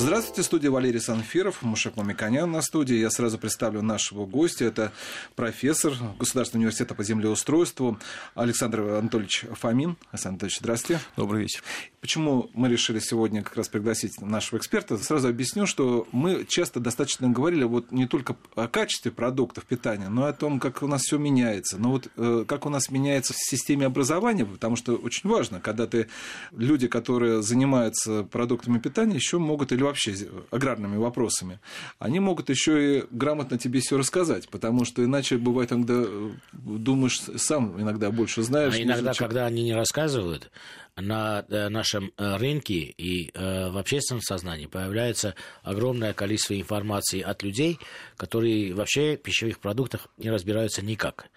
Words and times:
Здравствуйте, 0.00 0.44
студия 0.44 0.70
Валерий 0.70 1.00
Санфиров, 1.00 1.62
Мушек 1.62 1.96
Мамиконян 1.96 2.48
на 2.48 2.62
студии. 2.62 2.94
Я 2.94 3.10
сразу 3.10 3.36
представлю 3.36 3.82
нашего 3.82 4.26
гостя. 4.26 4.64
Это 4.64 4.92
профессор 5.34 5.92
Государственного 6.20 6.62
университета 6.62 6.94
по 6.94 7.02
землеустройству 7.02 7.98
Александр 8.36 8.80
Анатольевич 8.82 9.44
Фомин. 9.54 9.96
Александр 10.12 10.34
Анатольевич, 10.34 10.58
здравствуйте. 10.60 11.02
Добрый 11.16 11.42
вечер. 11.42 11.64
Почему 12.00 12.48
мы 12.54 12.68
решили 12.68 13.00
сегодня 13.00 13.42
как 13.42 13.56
раз 13.56 13.68
пригласить 13.68 14.20
нашего 14.20 14.60
эксперта? 14.60 14.96
Сразу 14.98 15.26
объясню, 15.26 15.66
что 15.66 16.06
мы 16.12 16.44
часто 16.46 16.78
достаточно 16.78 17.28
говорили 17.28 17.64
вот 17.64 17.90
не 17.90 18.06
только 18.06 18.36
о 18.54 18.68
качестве 18.68 19.10
продуктов 19.10 19.64
питания, 19.64 20.08
но 20.08 20.28
и 20.28 20.30
о 20.30 20.32
том, 20.32 20.60
как 20.60 20.80
у 20.84 20.86
нас 20.86 21.02
все 21.02 21.18
меняется. 21.18 21.76
Но 21.76 21.90
вот 21.90 22.06
э, 22.16 22.44
как 22.46 22.66
у 22.66 22.70
нас 22.70 22.90
меняется 22.90 23.32
в 23.32 23.38
системе 23.38 23.86
образования, 23.86 24.46
потому 24.46 24.76
что 24.76 24.94
очень 24.94 25.28
важно, 25.28 25.58
когда 25.58 25.88
ты 25.88 26.06
люди, 26.52 26.86
которые 26.86 27.42
занимаются 27.42 28.22
продуктами 28.22 28.78
питания, 28.78 29.16
еще 29.16 29.38
могут 29.38 29.72
или 29.72 29.87
вообще 29.88 30.14
аграрными 30.50 30.96
вопросами, 30.96 31.60
они 31.98 32.20
могут 32.20 32.48
еще 32.48 32.98
и 32.98 33.04
грамотно 33.10 33.58
тебе 33.58 33.80
все 33.80 33.98
рассказать, 33.98 34.48
потому 34.48 34.84
что 34.84 35.04
иначе 35.04 35.36
бывает, 35.36 35.70
когда 35.70 35.94
э, 35.96 36.30
думаешь, 36.52 37.20
сам 37.36 37.80
иногда 37.80 38.10
больше 38.10 38.42
знаешь. 38.42 38.74
А 38.74 38.82
иногда, 38.82 39.12
чем... 39.12 39.26
когда 39.26 39.46
они 39.46 39.64
не 39.64 39.74
рассказывают, 39.74 40.50
на 40.96 41.44
э, 41.48 41.68
нашем 41.68 42.12
э, 42.16 42.36
рынке 42.36 42.94
и 42.96 43.30
в 43.34 43.78
общественном 43.78 44.22
сознании 44.22 44.66
появляется 44.66 45.34
огромное 45.62 46.12
количество 46.12 46.58
информации 46.58 47.20
от 47.20 47.42
людей, 47.42 47.78
которые 48.16 48.74
вообще 48.74 49.16
в 49.16 49.22
пищевых 49.22 49.58
продуктах 49.60 50.08
не 50.16 50.30
разбираются 50.30 50.84
никак. 50.84 51.30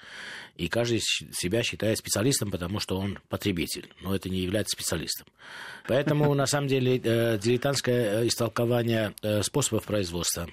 И 0.62 0.68
каждый 0.68 1.00
себя 1.02 1.64
считает 1.64 1.98
специалистом, 1.98 2.52
потому 2.52 2.80
что 2.80 3.00
он 3.00 3.18
потребитель, 3.30 3.92
но 4.00 4.16
это 4.16 4.30
не 4.30 4.42
является 4.42 4.78
специалистом. 4.78 5.26
Поэтому, 5.88 6.32
на 6.36 6.46
самом 6.46 6.68
деле, 6.68 7.02
э, 7.04 7.40
дилетантское 7.40 8.22
э, 8.22 8.28
истолкование 8.28 9.16
э, 9.24 9.42
способов 9.42 9.86
производства, 9.86 10.48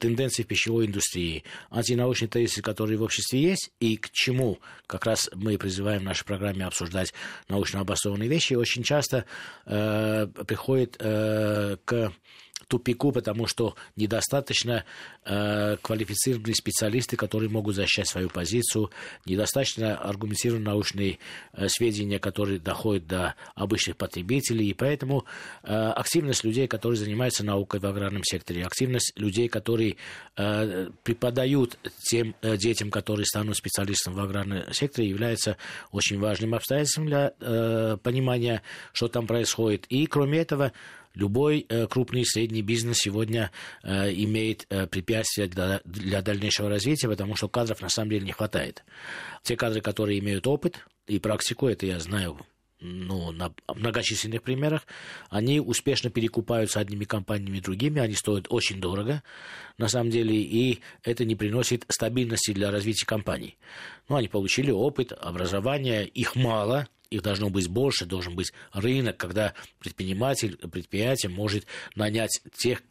тенденций 0.00 0.44
в 0.44 0.48
пищевой 0.48 0.86
индустрии, 0.86 1.44
антинаучные 1.70 2.28
тезисы, 2.28 2.62
которые 2.62 2.98
в 2.98 3.02
обществе 3.02 3.40
есть, 3.40 3.70
и 3.78 3.96
к 3.96 4.10
чему 4.10 4.58
как 4.88 5.06
раз 5.06 5.30
мы 5.32 5.56
призываем 5.56 6.00
в 6.00 6.04
нашей 6.04 6.24
программе 6.24 6.66
обсуждать 6.66 7.14
научно 7.48 7.78
обоснованные 7.78 8.28
вещи, 8.28 8.54
очень 8.54 8.82
часто 8.82 9.24
приходит 9.64 10.96
к 10.96 12.12
тупику, 12.68 13.12
потому 13.12 13.46
что 13.46 13.74
недостаточно 13.96 14.84
э, 15.24 15.76
квалифицированные 15.82 16.54
специалисты, 16.54 17.16
которые 17.16 17.50
могут 17.50 17.74
защищать 17.74 18.08
свою 18.08 18.28
позицию, 18.28 18.90
недостаточно 19.24 19.96
аргументированные 19.96 20.64
научные 20.64 21.18
э, 21.54 21.68
сведения, 21.68 22.18
которые 22.18 22.60
доходят 22.60 23.06
до 23.06 23.34
обычных 23.54 23.96
потребителей, 23.96 24.68
и 24.68 24.74
поэтому 24.74 25.24
э, 25.62 25.74
активность 25.74 26.44
людей, 26.44 26.68
которые 26.68 26.98
занимаются 26.98 27.44
наукой 27.44 27.80
в 27.80 27.86
аграрном 27.86 28.22
секторе, 28.22 28.64
активность 28.64 29.12
людей, 29.16 29.48
которые 29.48 29.96
э, 30.36 30.90
преподают 31.02 31.78
тем 32.02 32.34
э, 32.42 32.56
детям, 32.58 32.90
которые 32.90 33.24
станут 33.24 33.56
специалистами 33.56 34.14
в 34.14 34.20
аграрном 34.20 34.72
секторе, 34.72 35.08
является 35.08 35.56
очень 35.90 36.18
важным 36.18 36.54
обстоятельством 36.54 37.06
для 37.06 37.32
э, 37.40 37.96
понимания, 38.02 38.62
что 38.92 39.08
там 39.08 39.26
происходит. 39.26 39.86
И 39.88 40.06
кроме 40.06 40.38
этого, 40.38 40.72
Любой 41.18 41.66
э, 41.68 41.88
крупный 41.88 42.20
и 42.20 42.24
средний 42.24 42.62
бизнес 42.62 42.98
сегодня 42.98 43.50
э, 43.82 44.12
имеет 44.12 44.66
э, 44.70 44.86
препятствия 44.86 45.48
для, 45.48 46.22
дальнейшего 46.22 46.68
развития, 46.68 47.08
потому 47.08 47.34
что 47.34 47.48
кадров 47.48 47.80
на 47.80 47.88
самом 47.88 48.10
деле 48.10 48.24
не 48.24 48.30
хватает. 48.30 48.84
Те 49.42 49.56
кадры, 49.56 49.80
которые 49.80 50.20
имеют 50.20 50.46
опыт 50.46 50.86
и 51.08 51.18
практику, 51.18 51.66
это 51.66 51.86
я 51.86 51.98
знаю 51.98 52.38
ну, 52.78 53.32
на 53.32 53.52
многочисленных 53.66 54.44
примерах, 54.44 54.86
они 55.28 55.58
успешно 55.58 56.08
перекупаются 56.08 56.78
одними 56.78 57.02
компаниями 57.02 57.58
другими, 57.58 58.00
они 58.00 58.14
стоят 58.14 58.46
очень 58.48 58.80
дорого, 58.80 59.24
на 59.76 59.88
самом 59.88 60.10
деле, 60.10 60.36
и 60.36 60.78
это 61.02 61.24
не 61.24 61.34
приносит 61.34 61.84
стабильности 61.88 62.52
для 62.52 62.70
развития 62.70 63.06
компаний. 63.06 63.58
Ну, 64.08 64.14
они 64.14 64.28
получили 64.28 64.70
опыт, 64.70 65.12
образование, 65.12 66.06
их 66.06 66.36
мало, 66.36 66.86
их 67.10 67.22
должно 67.22 67.50
быть 67.50 67.68
больше, 67.68 68.06
должен 68.06 68.34
быть 68.34 68.52
рынок, 68.72 69.16
когда 69.16 69.54
предприниматель, 69.78 70.56
предприятие 70.56 71.30
может 71.30 71.66
нанять 71.94 72.40
тех, 72.54 72.82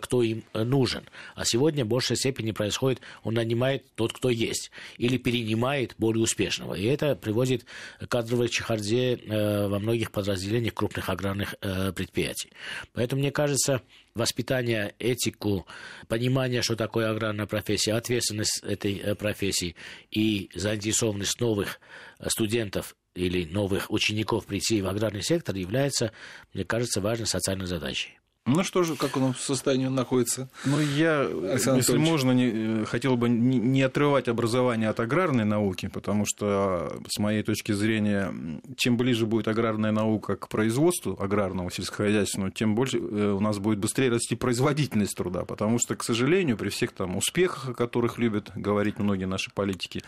кто 0.00 0.22
им 0.22 0.44
нужен. 0.52 1.04
А 1.34 1.44
сегодня 1.44 1.84
в 1.84 1.88
большей 1.88 2.16
степени 2.16 2.52
происходит, 2.52 3.00
он 3.22 3.34
нанимает 3.34 3.84
тот, 3.94 4.12
кто 4.12 4.30
есть, 4.30 4.70
или 4.98 5.16
перенимает 5.16 5.94
более 5.98 6.22
успешного. 6.22 6.74
И 6.74 6.84
это 6.84 7.16
приводит 7.16 7.64
к 8.00 8.06
кадровой 8.06 8.48
чехарде 8.48 9.14
э, 9.14 9.68
во 9.68 9.78
многих 9.78 10.10
подразделениях 10.10 10.74
крупных 10.74 11.08
аграрных 11.08 11.54
э, 11.60 11.92
предприятий. 11.92 12.50
Поэтому, 12.92 13.20
мне 13.20 13.30
кажется, 13.30 13.82
воспитание, 14.14 14.94
этику, 14.98 15.66
понимание, 16.08 16.62
что 16.62 16.76
такое 16.76 17.10
аграрная 17.10 17.46
профессия, 17.46 17.94
ответственность 17.94 18.62
этой 18.62 18.96
э, 18.98 19.14
профессии 19.14 19.76
и 20.10 20.50
заинтересованность 20.54 21.40
новых 21.40 21.80
студентов 22.26 22.96
или 23.14 23.44
новых 23.44 23.90
учеников 23.90 24.46
прийти 24.46 24.82
в 24.82 24.88
аграрный 24.88 25.22
сектор 25.22 25.54
является, 25.54 26.12
мне 26.52 26.64
кажется, 26.64 27.00
важной 27.00 27.26
социальной 27.26 27.66
задачей. 27.66 28.15
Ну 28.46 28.62
что 28.62 28.84
же, 28.84 28.94
как 28.94 29.16
он 29.16 29.34
в 29.34 29.40
состоянии 29.40 29.88
находится? 29.88 30.48
Ну, 30.64 30.80
я, 30.80 31.22
Александр 31.22 31.78
если 31.78 31.96
можно, 31.96 32.30
не, 32.30 32.84
хотел 32.84 33.16
бы 33.16 33.28
не, 33.28 33.58
не 33.58 33.82
отрывать 33.82 34.28
образование 34.28 34.88
от 34.88 35.00
аграрной 35.00 35.44
науки, 35.44 35.88
потому 35.88 36.24
что, 36.26 37.00
с 37.08 37.18
моей 37.18 37.42
точки 37.42 37.72
зрения, 37.72 38.32
чем 38.76 38.96
ближе 38.96 39.26
будет 39.26 39.48
аграрная 39.48 39.90
наука 39.90 40.36
к 40.36 40.48
производству 40.48 41.16
аграрного, 41.20 41.72
сельскохозяйственного, 41.72 42.52
тем 42.52 42.76
больше 42.76 42.98
э, 42.98 43.32
у 43.32 43.40
нас 43.40 43.58
будет 43.58 43.80
быстрее 43.80 44.10
расти 44.10 44.36
производительность 44.36 45.16
труда, 45.16 45.44
потому 45.44 45.80
что, 45.80 45.96
к 45.96 46.04
сожалению, 46.04 46.56
при 46.56 46.68
всех 46.68 46.92
там 46.92 47.16
успехах, 47.16 47.70
о 47.70 47.74
которых 47.74 48.18
любят 48.18 48.52
говорить 48.54 49.00
многие 49.00 49.26
наши 49.26 49.50
политики, 49.50 50.04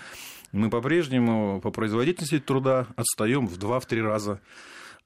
мы 0.52 0.70
по-прежнему 0.70 1.60
по 1.60 1.72
производительности 1.72 2.38
труда 2.38 2.86
отстаем 2.94 3.48
в 3.48 3.58
2-3 3.58 4.00
раза 4.00 4.40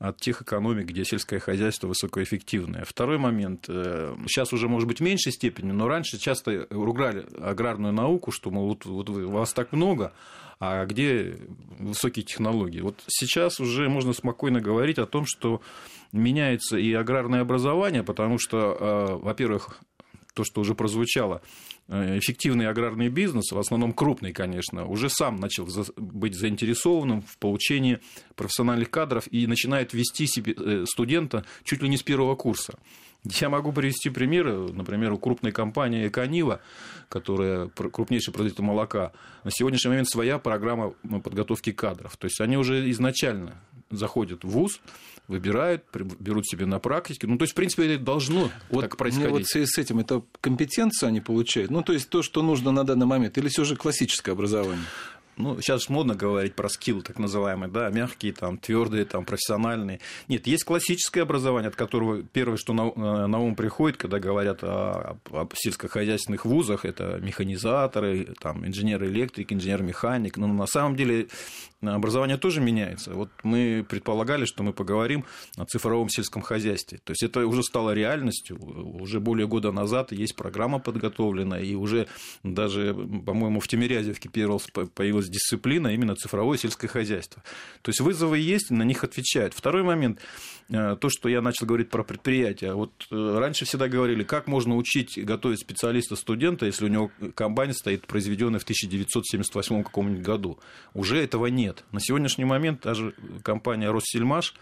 от 0.02 0.18
тех 0.18 0.42
экономик, 0.42 0.86
где 0.86 1.04
сельское 1.04 1.38
хозяйство 1.38 1.86
высокоэффективное. 1.86 2.84
Второй 2.84 3.18
момент. 3.18 3.66
Э, 3.68 4.16
сейчас 4.26 4.52
уже, 4.52 4.68
может 4.68 4.88
быть, 4.88 4.98
в 4.98 5.02
меньшей 5.02 5.30
степени, 5.30 5.70
но 5.70 5.86
раньше 5.86 6.18
часто 6.18 6.66
ругали 6.70 7.24
аграрную 7.40 7.92
науку, 7.92 8.32
что, 8.32 8.50
мол, 8.50 8.66
вот, 8.68 8.84
вот 8.84 9.08
вас 9.08 9.52
так 9.52 9.70
много, 9.70 10.12
а 10.58 10.86
где 10.86 11.38
высокие 11.78 12.24
технологии. 12.24 12.80
Вот 12.80 13.00
сейчас 13.06 13.60
уже 13.60 13.88
можно 13.88 14.12
спокойно 14.12 14.60
говорить 14.60 14.98
о 14.98 15.06
том, 15.06 15.24
что 15.24 15.62
меняется 16.10 16.78
и 16.78 16.92
аграрное 16.92 17.42
образование, 17.42 18.02
потому 18.02 18.38
что, 18.40 18.76
э, 18.80 19.14
во-первых, 19.22 19.78
то, 20.34 20.44
что 20.44 20.60
уже 20.60 20.74
прозвучало, 20.74 21.42
Э, 21.88 22.16
эффективный 22.16 22.68
аграрный 22.68 23.08
бизнес, 23.08 23.50
в 23.50 23.58
основном 23.58 23.92
крупный, 23.92 24.32
конечно, 24.32 24.86
уже 24.86 25.10
сам 25.10 25.36
начал 25.36 25.68
быть 25.96 26.34
заинтересованным 26.34 27.22
в 27.22 27.36
получении 27.38 27.98
профессиональных 28.36 28.88
кадров 28.88 29.26
и 29.30 29.46
начинает 29.46 29.92
вести 29.92 30.26
себе 30.26 30.54
э, 30.56 30.84
студента 30.86 31.44
чуть 31.64 31.82
ли 31.82 31.88
не 31.88 31.96
с 31.96 32.02
первого 32.02 32.36
курса. 32.36 32.78
Я 33.24 33.50
могу 33.50 33.72
привести 33.72 34.10
примеры, 34.10 34.72
например, 34.72 35.12
у 35.12 35.18
крупной 35.18 35.52
компании 35.52 36.08
«Эконива», 36.08 36.60
которая 37.08 37.68
крупнейший 37.68 38.32
производитель 38.32 38.64
молока, 38.64 39.12
на 39.44 39.50
сегодняшний 39.50 39.90
момент 39.90 40.08
своя 40.08 40.38
программа 40.38 40.90
подготовки 41.22 41.72
кадров. 41.72 42.16
То 42.16 42.24
есть 42.24 42.40
они 42.40 42.56
уже 42.56 42.90
изначально 42.90 43.60
заходят 43.90 44.44
в 44.44 44.48
ВУЗ, 44.48 44.80
выбирают, 45.28 45.84
берут 46.18 46.46
себе 46.46 46.66
на 46.66 46.78
практике. 46.78 47.26
Ну, 47.26 47.38
то 47.38 47.44
есть, 47.44 47.52
в 47.52 47.56
принципе, 47.56 47.94
это 47.94 48.04
должно 48.04 48.50
вот 48.70 48.82
так 48.82 48.96
происходить. 48.96 49.30
вот 49.30 49.44
в 49.44 49.48
связи 49.48 49.66
с 49.66 49.78
этим 49.78 50.00
это 50.00 50.22
компетенцию 50.40 51.08
они 51.08 51.20
получают? 51.20 51.70
Ну, 51.70 51.82
то 51.82 51.92
есть, 51.92 52.08
то, 52.08 52.22
что 52.22 52.42
нужно 52.42 52.72
на 52.72 52.84
данный 52.84 53.06
момент, 53.06 53.38
или 53.38 53.48
все 53.48 53.64
же 53.64 53.76
классическое 53.76 54.34
образование? 54.34 54.84
Ну, 55.42 55.60
сейчас 55.60 55.88
модно 55.88 56.14
говорить 56.14 56.54
про 56.54 56.68
скилл, 56.68 57.02
так 57.02 57.18
называемый, 57.18 57.68
да, 57.68 57.90
мягкие, 57.90 58.32
там, 58.32 58.58
твердые, 58.58 59.04
там, 59.04 59.24
профессиональные. 59.24 60.00
Нет, 60.28 60.46
есть 60.46 60.64
классическое 60.64 61.24
образование, 61.24 61.68
от 61.68 61.76
которого 61.76 62.22
первое, 62.22 62.56
что 62.56 62.72
на, 62.72 62.88
э, 62.88 63.26
на 63.26 63.38
ум 63.40 63.56
приходит, 63.56 63.96
когда 63.96 64.18
говорят 64.18 64.62
о, 64.62 65.18
о 65.30 65.48
сельскохозяйственных 65.54 66.44
вузах, 66.44 66.84
это 66.84 67.18
механизаторы, 67.20 68.34
там, 68.40 68.66
инженер-электрик, 68.66 69.52
инженер-механик. 69.52 70.36
Но 70.36 70.46
на 70.46 70.66
самом 70.66 70.96
деле 70.96 71.28
образование 71.90 72.36
тоже 72.36 72.60
меняется. 72.60 73.12
Вот 73.12 73.30
мы 73.42 73.84
предполагали, 73.88 74.44
что 74.44 74.62
мы 74.62 74.72
поговорим 74.72 75.24
о 75.56 75.64
цифровом 75.64 76.08
сельском 76.08 76.42
хозяйстве. 76.42 76.98
То 77.02 77.12
есть 77.12 77.22
это 77.22 77.46
уже 77.46 77.62
стало 77.62 77.92
реальностью. 77.92 78.58
Уже 78.60 79.20
более 79.20 79.46
года 79.46 79.72
назад 79.72 80.12
есть 80.12 80.36
программа 80.36 80.78
подготовлена, 80.78 81.58
и 81.60 81.74
уже 81.74 82.06
даже, 82.42 82.94
по-моему, 82.94 83.60
в 83.60 83.66
Тимирязевке 83.66 84.28
появилась 84.30 85.28
дисциплина 85.32 85.88
именно 85.88 86.14
цифровое 86.14 86.58
сельское 86.58 86.88
хозяйство. 86.88 87.42
То 87.82 87.88
есть 87.88 88.00
вызовы 88.00 88.38
есть, 88.38 88.70
на 88.70 88.82
них 88.82 89.02
отвечают. 89.02 89.54
Второй 89.54 89.82
момент, 89.82 90.20
э, 90.68 90.96
то, 91.00 91.08
что 91.08 91.28
я 91.28 91.40
начал 91.40 91.66
говорить 91.66 91.90
про 91.90 92.04
предприятия. 92.04 92.74
Вот 92.74 92.92
э, 93.10 93.38
раньше 93.38 93.64
всегда 93.64 93.88
говорили, 93.88 94.22
как 94.22 94.46
можно 94.46 94.76
учить 94.76 95.18
готовить 95.24 95.60
специалиста 95.60 96.14
студента, 96.14 96.66
если 96.66 96.84
у 96.84 96.88
него 96.88 97.10
комбайн 97.34 97.72
стоит 97.72 98.06
произведенный 98.06 98.60
в 98.60 98.64
1978 98.64 99.82
каком-нибудь 99.82 100.22
году. 100.22 100.58
Уже 100.94 101.18
этого 101.18 101.46
нет. 101.46 101.84
На 101.90 102.00
сегодняшний 102.00 102.44
момент 102.44 102.82
даже 102.82 103.14
компания 103.42 103.90
«Россельмаш» 103.90 104.54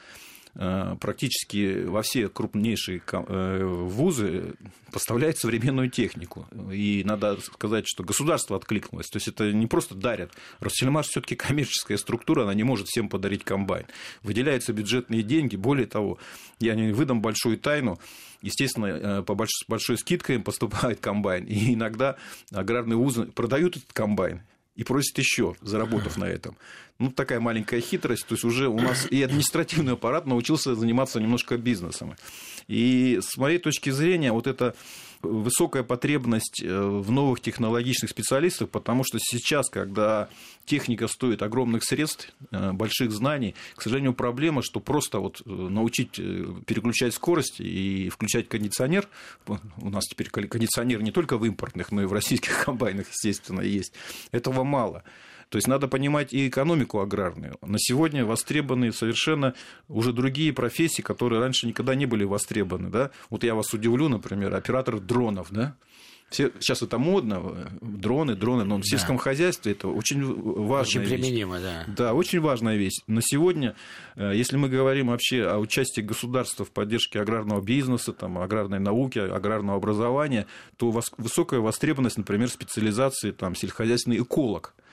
практически 0.55 1.85
во 1.85 2.03
все 2.03 2.29
крупнейшие 2.29 3.01
э, 3.13 3.65
вузы 3.65 4.55
поставляет 4.93 5.39
современную 5.39 5.91
технику. 5.91 6.47
И 6.73 7.03
надо 7.05 7.41
сказать, 7.41 7.85
что 7.87 8.03
государство 8.03 8.57
откликнулось. 8.57 9.09
То 9.09 9.17
есть 9.17 9.29
это 9.29 9.53
не 9.53 9.67
просто 9.67 9.95
дарят. 9.95 10.33
Ростельмаш 10.59 11.07
все-таки 11.07 11.37
коммерческая 11.37 11.99
структура, 11.99 12.43
она 12.43 12.55
не 12.55 12.65
может 12.65 12.89
всем 12.89 13.09
подарить 13.09 13.45
комбайн. 13.45 13.87
Выделяются 14.23 14.73
бюджетные 14.73 15.23
деньги. 15.23 15.57
Более 15.57 15.87
того, 15.87 16.19
я 16.59 16.75
не 16.75 16.93
выдам 16.93 17.23
большую 17.23 17.59
тайну. 17.59 17.99
Естественно, 18.43 18.87
э, 18.87 19.23
по 19.23 19.35
большой 19.35 19.99
скидкой 19.99 20.37
им 20.37 20.43
поступает 20.43 21.01
комбайн. 21.01 21.45
И 21.45 21.75
иногда 21.75 22.17
аграрные 22.53 22.97
вузы 22.97 23.27
продают 23.27 23.77
этот 23.77 23.93
комбайн 23.93 24.43
и 24.77 24.85
просит 24.85 25.19
еще, 25.19 25.55
заработав 25.61 26.17
на 26.17 26.25
этом. 26.25 26.57
Ну, 26.99 27.11
такая 27.11 27.41
маленькая 27.41 27.81
хитрость. 27.81 28.27
То 28.27 28.35
есть 28.35 28.45
уже 28.45 28.69
у 28.69 28.79
нас 28.79 29.07
и 29.11 29.23
административный 29.23 29.95
аппарат 29.95 30.27
научился 30.27 30.75
заниматься 30.75 31.21
немножко 31.21 31.57
бизнесом. 31.57 32.15
И 32.71 33.19
с 33.21 33.37
моей 33.37 33.59
точки 33.59 33.91
зрения, 33.91 34.31
вот 34.31 34.47
это 34.47 34.77
высокая 35.23 35.83
потребность 35.83 36.63
э, 36.63 36.81
в 36.81 37.11
новых 37.11 37.41
технологичных 37.41 38.09
специалистах, 38.09 38.71
потому 38.71 39.03
что 39.03 39.19
сейчас, 39.21 39.69
когда 39.69 40.29
техника 40.67 41.09
стоит 41.09 41.43
огромных 41.43 41.83
средств, 41.83 42.33
э, 42.53 42.71
больших 42.71 43.11
знаний, 43.11 43.57
к 43.75 43.83
сожалению, 43.83 44.15
проблема, 44.15 44.63
что 44.63 44.79
просто 44.79 45.19
вот 45.19 45.43
э, 45.45 45.51
научить 45.51 46.13
переключать 46.13 47.13
скорость 47.13 47.59
и 47.59 48.09
включать 48.09 48.49
кондиционер, 48.49 49.09
у 49.49 49.91
нас 49.91 50.05
теперь 50.05 50.31
кондиционер 50.31 51.03
не 51.03 51.11
только 51.11 51.39
в 51.39 51.45
импортных, 51.45 51.91
но 51.91 52.03
и 52.03 52.07
в 52.07 52.13
российских 52.13 52.65
комбайнах, 52.65 53.09
естественно, 53.09 53.63
есть, 53.63 53.95
этого 54.31 54.63
мало. 54.63 55.03
То 55.51 55.57
есть 55.57 55.67
надо 55.67 55.89
понимать 55.89 56.33
и 56.33 56.49
экономику 56.49 57.01
аграрную. 57.01 57.57
На 57.61 57.79
сегодня 57.79 58.25
востребованы 58.25 58.93
совершенно 58.93 59.55
уже 59.89 60.13
другие 60.13 60.53
профессии, 60.53 61.03
которые 61.03 61.41
раньше 61.41 61.67
никогда 61.67 61.97
не 61.97 62.07
были 62.07 62.23
востребованы. 62.23 62.89
Да? 62.89 63.11
Вот 63.31 63.43
я 63.43 63.57
вас 63.57 63.75
удивлю, 63.75 64.09
например, 64.09 64.55
оператор 64.55 65.01
дронов. 65.01 65.49
Да? 65.51 65.75
Все, 66.31 66.53
сейчас 66.61 66.83
это 66.83 66.99
модно, 66.99 67.69
дроны, 67.81 68.37
дроны, 68.37 68.63
но 68.63 68.77
в 68.77 68.85
сельском 68.85 69.17
да. 69.17 69.23
хозяйстве 69.25 69.73
это 69.73 69.89
очень 69.89 70.23
важная 70.23 71.03
очень 71.03 71.17
применимо, 71.17 71.57
вещь. 71.57 71.65
да. 71.65 71.85
Да, 71.97 72.15
очень 72.15 72.39
важная 72.39 72.77
вещь. 72.77 73.01
На 73.09 73.21
сегодня, 73.21 73.75
э, 74.15 74.31
если 74.37 74.57
мы 74.57 74.69
говорим 74.69 75.09
вообще 75.09 75.43
о 75.43 75.59
участии 75.59 76.01
государства 76.01 76.65
в 76.65 76.71
поддержке 76.71 77.21
аграрного 77.21 77.61
бизнеса, 77.61 78.13
там, 78.13 78.39
аграрной 78.39 78.79
науки, 78.79 79.19
аграрного 79.19 79.79
образования, 79.79 80.47
то 80.77 80.93
высокая 81.19 81.59
востребованность, 81.59 82.19
например, 82.19 82.49
специализации 82.49 83.33
там, 83.33 83.57
сельскохозяйственный 83.57 84.19
эколог– 84.19 84.75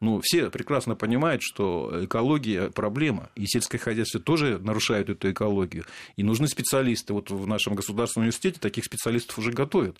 ну, 0.00 0.20
все 0.22 0.50
прекрасно 0.50 0.94
понимают, 0.94 1.42
что 1.42 2.04
экология– 2.04 2.70
проблема, 2.74 3.30
и 3.34 3.46
сельское 3.46 3.78
хозяйство 3.78 4.20
тоже 4.20 4.58
нарушает 4.58 5.08
эту 5.08 5.30
экологию. 5.30 5.84
И 6.16 6.22
нужны 6.22 6.48
специалисты. 6.48 7.14
Вот 7.14 7.30
в 7.30 7.46
нашем 7.46 7.74
государственном 7.74 8.24
университете 8.24 8.60
таких 8.60 8.84
специалистов 8.84 9.38
уже 9.38 9.52
готовят. 9.52 9.98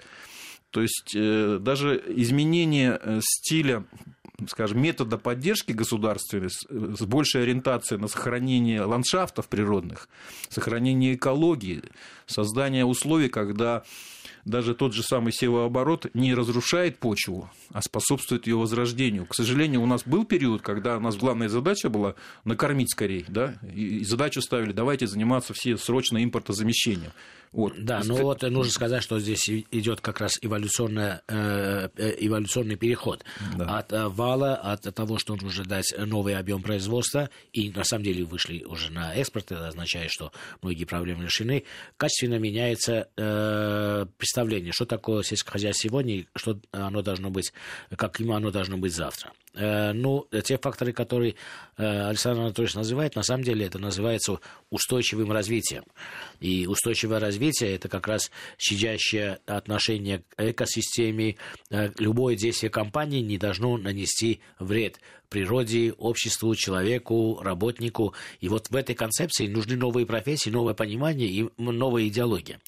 То 0.71 0.83
есть 0.83 1.15
э, 1.15 1.59
даже 1.61 2.03
изменение 2.09 2.99
э, 3.01 3.21
стиля 3.23 3.85
скажем, 4.49 4.83
метода 4.83 5.17
поддержки 5.17 5.73
государственной 5.73 6.51
с 6.51 7.01
большей 7.07 7.43
ориентацией 7.45 7.99
на 7.99 8.09
сохранение 8.09 8.83
ландшафтов 8.83 9.49
природных, 9.49 10.11
сохранение 10.51 11.15
экологии, 11.15 11.83
создание 12.27 12.85
условий, 12.85 13.31
когда 13.31 13.83
даже 14.47 14.75
тот 14.75 14.95
же 14.95 15.03
самый 15.03 15.33
севооборот 15.33 16.07
не 16.15 16.33
разрушает 16.33 16.99
почву, 16.99 17.51
а 17.73 17.83
способствует 17.83 18.47
ее 18.47 18.57
возрождению. 18.57 19.27
К 19.27 19.35
сожалению, 19.35 19.83
у 19.83 19.87
нас 19.87 20.05
был 20.07 20.25
период, 20.25 20.63
когда 20.63 20.97
у 20.97 21.01
нас 21.01 21.17
главная 21.17 21.49
задача 21.49 21.91
была 21.91 22.15
накормить 22.45 22.91
скорее, 22.91 23.25
да, 23.29 23.57
и 23.75 24.05
задачу 24.05 24.41
ставили, 24.41 24.73
давайте 24.73 25.09
заниматься 25.09 25.53
все 25.53 25.77
срочно 25.77 26.23
импортозамещением. 26.23 27.11
Вот. 27.53 27.73
Да, 27.79 28.03
но 28.05 28.17
вот 28.17 28.43
нужно 28.43 28.71
сказать, 28.71 29.03
что 29.03 29.19
здесь 29.19 29.49
идет 29.49 30.01
как 30.01 30.21
раз 30.21 30.39
эволюционный, 30.43 31.21
э, 31.27 31.89
э, 31.97 32.15
эволюционный 32.19 32.77
переход 32.77 33.25
да. 33.57 33.79
от 33.79 33.93
э, 33.93 34.09
вала, 34.09 34.57
от 34.57 34.83
того, 34.95 35.19
что 35.19 35.37
нужно 35.37 35.65
дать 35.65 35.95
новый 35.97 36.37
объем 36.37 36.63
производства, 36.63 37.31
и 37.53 37.71
на 37.71 37.85
самом 37.85 38.05
деле 38.05 38.25
вышли 38.25 38.63
уже 38.65 38.93
на 38.93 39.15
экспорт, 39.15 39.53
это 39.53 39.69
означает, 39.69 40.11
что 40.11 40.33
многие 40.61 40.85
проблемы 40.85 41.25
решены, 41.25 41.65
качественно 41.97 42.39
меняется 42.39 43.09
представление, 44.37 44.73
что 44.73 44.85
такое 44.85 45.23
сельское 45.23 45.51
хозяйство 45.51 45.89
сегодня, 45.89 46.15
и 46.17 46.27
что 46.37 46.59
оно 46.71 47.01
должно 47.01 47.31
быть, 47.31 47.55
каким 47.97 48.33
оно 48.33 48.51
должно 48.51 48.77
быть 48.77 48.95
завтра. 48.95 49.33
Ну, 49.55 50.29
те 50.45 50.59
факторы, 50.59 50.93
которые 50.93 51.37
Александр 51.79 52.43
Анатольевич 52.43 52.75
называет, 52.75 53.17
на 53.17 53.23
самом 53.23 53.45
деле 53.45 53.65
это 53.65 53.79
называется 53.79 54.39
устойчивым 54.69 55.33
развитием. 55.33 55.85
И 56.41 56.67
устойчивое 56.67 57.19
развитие– 57.19 57.75
это 57.77 57.89
как 57.89 58.07
раз 58.07 58.31
щадящее 58.59 59.39
отношение 59.47 60.19
к 60.19 60.43
экосистеме. 60.43 61.37
Э, 61.71 61.91
любое 61.99 62.37
действие 62.37 62.69
компании 62.69 63.21
не 63.21 63.39
должно 63.39 63.79
нанести 63.79 64.41
вред 64.59 65.01
природе, 65.29 65.93
обществу, 65.93 66.55
человеку, 66.55 67.41
работнику. 67.43 68.15
И 68.41 68.49
вот 68.49 68.71
в 68.71 68.77
этой 68.77 68.95
концепции 68.95 69.47
нужны 69.47 69.77
новые 69.77 70.07
профессии, 70.07 70.51
новое 70.51 70.75
понимание 70.75 71.29
и 71.29 71.49
новая 71.57 72.07
идеология. 72.09 72.61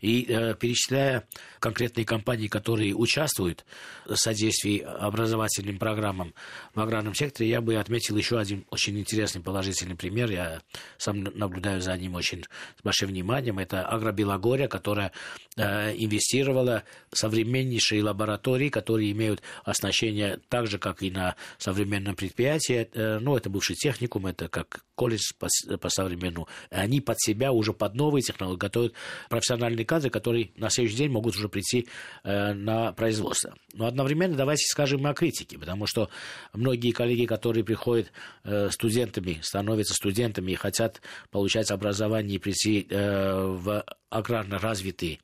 И 0.00 0.26
э, 0.28 0.54
перечисляя 0.54 1.26
конкретные 1.58 2.04
компании, 2.04 2.48
которые 2.48 2.94
участвуют 2.94 3.64
в 4.06 4.16
содействии 4.16 4.80
образовательным 4.80 5.78
программам 5.78 6.34
в 6.74 6.80
аграрном 6.80 7.14
секторе, 7.14 7.48
я 7.48 7.60
бы 7.60 7.76
отметил 7.76 8.16
еще 8.16 8.38
один 8.38 8.66
очень 8.70 8.98
интересный 8.98 9.40
положительный 9.40 9.96
пример. 9.96 10.30
Я 10.30 10.60
сам 10.98 11.22
наблюдаю 11.22 11.80
за 11.80 11.96
ним 11.96 12.14
очень 12.14 12.44
с 12.78 12.82
большим 12.82 13.08
вниманием. 13.08 13.58
Это 13.58 13.86
Агробелогория, 13.86 14.68
которая 14.68 15.12
э, 15.56 15.94
инвестировала 15.96 16.84
в 17.10 17.18
современнейшие 17.18 18.02
лаборатории, 18.02 18.68
которые 18.68 19.12
имеют 19.12 19.42
оснащение 19.64 20.40
так 20.48 20.66
же, 20.66 20.78
как 20.78 21.02
и 21.02 21.10
на 21.10 21.36
современном 21.58 22.03
современном 22.04 22.16
предприятии, 22.16 22.88
э, 22.92 23.18
ну, 23.18 23.36
это 23.36 23.50
бывший 23.50 23.76
техникум, 23.76 24.26
это 24.26 24.48
как 24.48 24.84
колледж 24.94 25.32
по, 25.38 25.48
по 25.78 25.88
современному, 25.88 26.48
они 26.70 27.00
под 27.00 27.20
себя 27.20 27.52
уже 27.52 27.72
под 27.72 27.94
новые 27.94 28.22
технологии 28.22 28.58
готовят 28.58 28.94
профессиональные 29.28 29.84
кадры, 29.84 30.10
которые 30.10 30.50
на 30.56 30.70
следующий 30.70 30.98
день 30.98 31.10
могут 31.10 31.34
уже 31.36 31.48
прийти 31.48 31.88
э, 32.22 32.52
на 32.52 32.92
производство. 32.92 33.54
Но 33.72 33.86
одновременно 33.86 34.36
давайте 34.36 34.64
скажем 34.66 35.06
о 35.06 35.14
критике, 35.14 35.58
потому 35.58 35.86
что 35.86 36.10
многие 36.52 36.92
коллеги, 36.92 37.26
которые 37.26 37.64
приходят 37.64 38.12
э, 38.44 38.70
студентами, 38.70 39.38
становятся 39.42 39.94
студентами 39.94 40.52
и 40.52 40.56
хотят 40.56 41.00
получать 41.30 41.70
образование 41.70 42.36
и 42.36 42.38
прийти 42.38 42.86
в 42.90 43.84
аграрно 44.10 44.58
развитый 44.58 45.20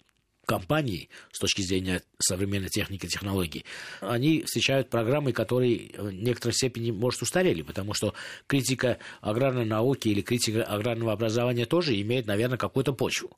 компаний 0.50 1.08
с 1.30 1.38
точки 1.38 1.62
зрения 1.62 2.02
современной 2.18 2.70
техники 2.70 3.06
и 3.06 3.08
технологий, 3.08 3.64
они 4.00 4.42
встречают 4.42 4.90
программы, 4.90 5.32
которые 5.32 5.92
в 5.96 6.10
некоторой 6.10 6.54
степени, 6.54 6.90
может, 6.90 7.22
устарели, 7.22 7.62
потому 7.62 7.94
что 7.94 8.14
критика 8.48 8.98
аграрной 9.20 9.64
науки 9.64 10.08
или 10.08 10.22
критика 10.22 10.64
аграрного 10.64 11.12
образования 11.12 11.66
тоже 11.66 12.00
имеет, 12.00 12.26
наверное, 12.26 12.58
какую-то 12.58 12.92
почву. 12.92 13.36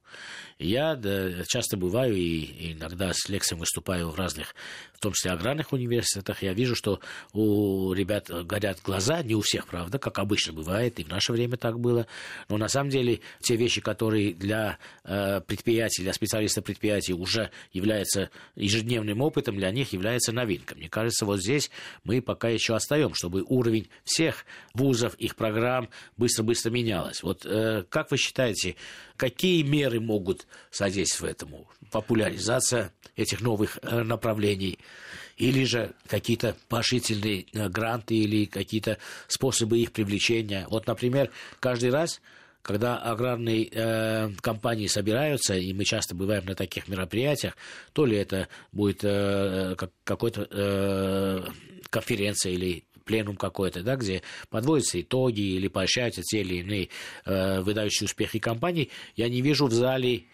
Я 0.59 0.97
да, 0.97 1.45
часто 1.47 1.77
бываю 1.77 2.17
и 2.17 2.73
иногда 2.73 3.13
с 3.13 3.29
лекциями 3.29 3.61
выступаю 3.61 4.11
в 4.11 4.17
разных, 4.17 4.55
в 4.93 5.01
том 5.01 5.13
числе 5.13 5.33
аграрных 5.33 5.73
университетах. 5.73 6.43
Я 6.43 6.53
вижу, 6.53 6.75
что 6.75 7.01
у 7.33 7.93
ребят 7.93 8.31
горят 8.47 8.81
глаза, 8.85 9.23
не 9.23 9.35
у 9.35 9.41
всех, 9.41 9.67
правда, 9.67 9.99
как 9.99 10.19
обычно 10.19 10.53
бывает, 10.53 10.99
и 10.99 11.05
в 11.05 11.09
наше 11.09 11.33
время 11.33 11.57
так 11.57 11.81
было. 11.81 12.07
Но 12.49 12.57
на 12.57 12.69
самом 12.69 12.91
деле 12.91 13.21
те 13.41 13.57
вещи, 13.57 13.81
которые 13.81 14.35
для 14.35 14.79
э, 15.05 15.41
предприятий, 15.41 16.03
для 16.03 16.13
специалиста 16.13 16.63
предприятий 16.63 17.13
уже 17.13 17.51
являются 17.73 18.31
ежедневным 18.57 19.21
опытом, 19.21 19.57
для 19.57 19.71
них 19.71 19.93
является 19.93 20.33
новинкой. 20.33 20.79
Мне 20.79 20.89
кажется, 20.89 21.27
вот 21.27 21.41
здесь 21.41 21.71
мы 22.05 22.23
пока 22.23 22.49
еще 22.49 22.75
отстаем, 22.75 23.15
чтобы 23.15 23.43
уровень 23.43 23.89
всех 24.05 24.45
вузов, 24.75 25.15
их 25.17 25.37
программ 25.37 25.89
быстро-быстро 26.17 26.71
менялось. 26.71 27.23
Вот 27.23 27.45
э, 27.45 27.85
как 27.89 28.11
вы 28.11 28.17
считаете, 28.17 28.77
какие 29.23 29.63
меры 29.63 30.01
могут 30.01 30.49
содействовать 30.73 31.37
этому? 31.37 31.69
Популяризация 31.93 32.93
этих 33.15 33.41
новых 33.41 33.79
э, 33.81 34.03
направлений 34.03 34.81
или 35.37 35.63
же 35.63 35.93
какие-то 36.09 36.57
поощрительные 36.69 37.47
э, 37.53 37.69
гранты 37.69 38.17
или 38.17 38.47
какие-то 38.47 38.99
способы 39.29 39.79
их 39.79 39.93
привлечения. 39.93 40.67
Вот, 40.69 40.89
например, 40.89 41.31
каждый 41.61 41.91
раз 41.91 42.21
когда 42.63 42.97
аграрные 42.97 43.69
э, 43.71 44.31
компании 44.41 44.89
собираются, 44.89 45.55
и 45.55 45.73
мы 45.73 45.85
часто 45.85 46.17
бываем 46.17 46.45
на 46.45 46.57
таких 46.57 46.89
мероприятиях, 46.89 47.57
то 47.93 48.07
ли 48.07 48.17
это 48.17 48.49
будет 48.73 49.01
э, 49.03 49.77
как, 49.77 49.91
какой-то 50.03 50.49
э, 50.51 51.45
конференция 51.91 52.53
или 52.53 52.85
пленум 53.05 53.37
какой-то, 53.37 53.83
да, 53.83 53.97
где 53.97 54.23
подводятся 54.51 55.01
итоги 55.01 55.41
или 55.41 55.69
поощряются 55.69 56.23
те 56.23 56.41
или 56.41 56.57
иные 56.57 56.89
э, 57.25 57.61
выдающие 57.61 58.07
успехи 58.07 58.39
компаний, 58.39 58.91
я 59.17 59.29
не 59.29 59.41
вижу 59.43 59.67
в 59.67 59.73
зале 59.73 60.25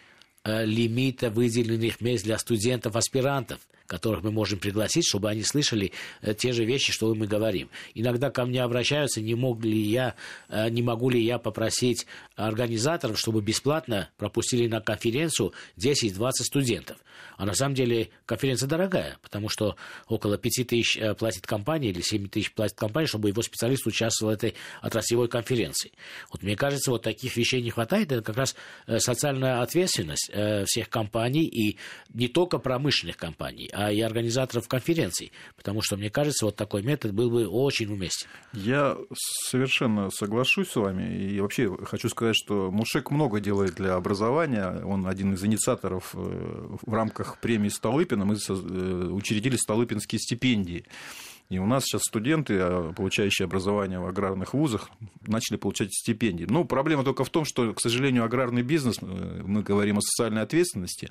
э, 0.45 0.65
лимита 0.65 1.31
выделенных 1.31 2.01
мест 2.01 2.25
для 2.25 2.39
студентов-аспирантов 2.39 3.61
которых 3.89 4.23
мы 4.23 4.31
можем 4.31 4.61
пригласить, 4.61 5.07
чтобы 5.09 5.31
они 5.31 5.43
слышали 5.43 5.93
э, 6.21 6.35
те 6.35 6.53
же 6.53 6.65
вещи, 6.65 6.93
что 6.93 7.13
мы 7.15 7.27
говорим. 7.27 7.71
Иногда 7.95 8.31
ко 8.31 8.45
мне 8.45 8.63
обращаются, 8.63 9.21
не, 9.21 9.35
мог 9.35 9.65
ли 9.65 9.81
я, 9.81 10.15
э, 10.49 10.69
не 10.69 10.83
могу 10.83 11.11
ли 11.11 11.21
я 11.25 11.39
попросить 11.39 12.07
организаторов, 12.37 13.19
чтобы 13.19 13.41
бесплатно 13.41 14.11
пропустили 14.19 14.69
на 14.69 14.81
конференцию 14.81 15.55
10-20 15.79 16.31
студентов. 16.45 16.99
А 17.37 17.47
на 17.47 17.55
самом 17.55 17.75
деле 17.75 18.11
конференция 18.27 18.69
дорогая, 18.69 19.17
потому 19.23 19.49
что 19.49 19.77
около 20.07 20.37
5 20.37 20.67
тысяч 20.69 20.97
э, 20.97 21.15
платит 21.15 21.47
компания 21.47 21.89
или 21.89 22.03
7 22.03 22.29
тысяч 22.29 22.53
платит 22.53 22.77
компания, 22.77 23.07
чтобы 23.07 23.29
его 23.29 23.43
специалист 23.43 23.87
участвовал 23.87 24.33
в 24.33 24.35
этой 24.35 24.55
отраслевой 24.83 25.29
конференции. 25.29 25.93
Вот 26.31 26.43
мне 26.43 26.57
кажется, 26.57 26.91
вот 26.91 27.03
таких 27.03 27.37
вещей 27.37 27.63
не 27.63 27.71
хватает. 27.71 28.13
Это 28.13 28.23
как 28.23 28.37
раз 28.37 28.55
социальная 28.99 29.63
ответственность 29.63 30.31
всех 30.67 30.91
компаний 30.91 31.45
и 31.45 31.79
не 32.13 32.29
только 32.29 32.59
промышленных 32.59 33.17
компаний, 33.17 33.71
и 33.93 34.01
организаторов 34.01 34.69
конференций. 34.69 35.33
Потому 35.57 35.83
что, 35.83 35.97
мне 35.97 36.11
кажется, 36.11 36.47
вот 36.47 36.57
такой 36.57 36.83
метод 36.83 37.13
был 37.13 37.31
бы 37.31 37.47
очень 37.47 37.93
уместен. 37.93 38.29
Я 38.53 38.97
совершенно 39.15 40.11
соглашусь 40.11 40.69
с 40.69 40.77
вами. 40.77 41.17
И 41.17 41.41
вообще 41.41 41.75
хочу 41.85 42.09
сказать, 42.09 42.37
что 42.37 42.71
Мушек 42.71 43.11
много 43.11 43.41
делает 43.41 43.75
для 43.75 43.95
образования. 43.95 44.83
Он 44.85 45.07
один 45.07 45.35
из 45.35 45.45
инициаторов 45.45 46.15
э, 46.15 46.77
в 46.83 46.93
рамках 46.93 47.39
премии 47.41 47.69
Столыпина. 47.69 48.25
Мы 48.25 48.35
э, 48.35 48.53
учредили 49.11 49.57
Столыпинские 49.57 50.19
стипендии. 50.19 50.85
И 51.51 51.59
у 51.59 51.67
нас 51.67 51.85
сейчас 51.85 52.03
студенты, 52.03 52.59
а, 52.61 52.93
получающие 52.93 53.47
образование 53.47 53.99
в 53.99 54.07
аграрных 54.07 54.53
вузах, 54.53 54.91
начали 55.27 55.57
получать 55.57 55.95
стипендии. 55.95 56.47
Ну, 56.49 56.67
проблема 56.67 57.05
только 57.05 57.25
в 57.25 57.31
том, 57.31 57.47
что, 57.47 57.73
к 57.73 57.81
сожалению, 57.81 58.25
аграрный 58.25 58.63
бизнес, 58.63 58.99
э, 59.01 59.43
мы 59.45 59.63
говорим 59.63 59.97
о 59.97 60.03
социальной 60.03 60.43
ответственности, 60.43 61.09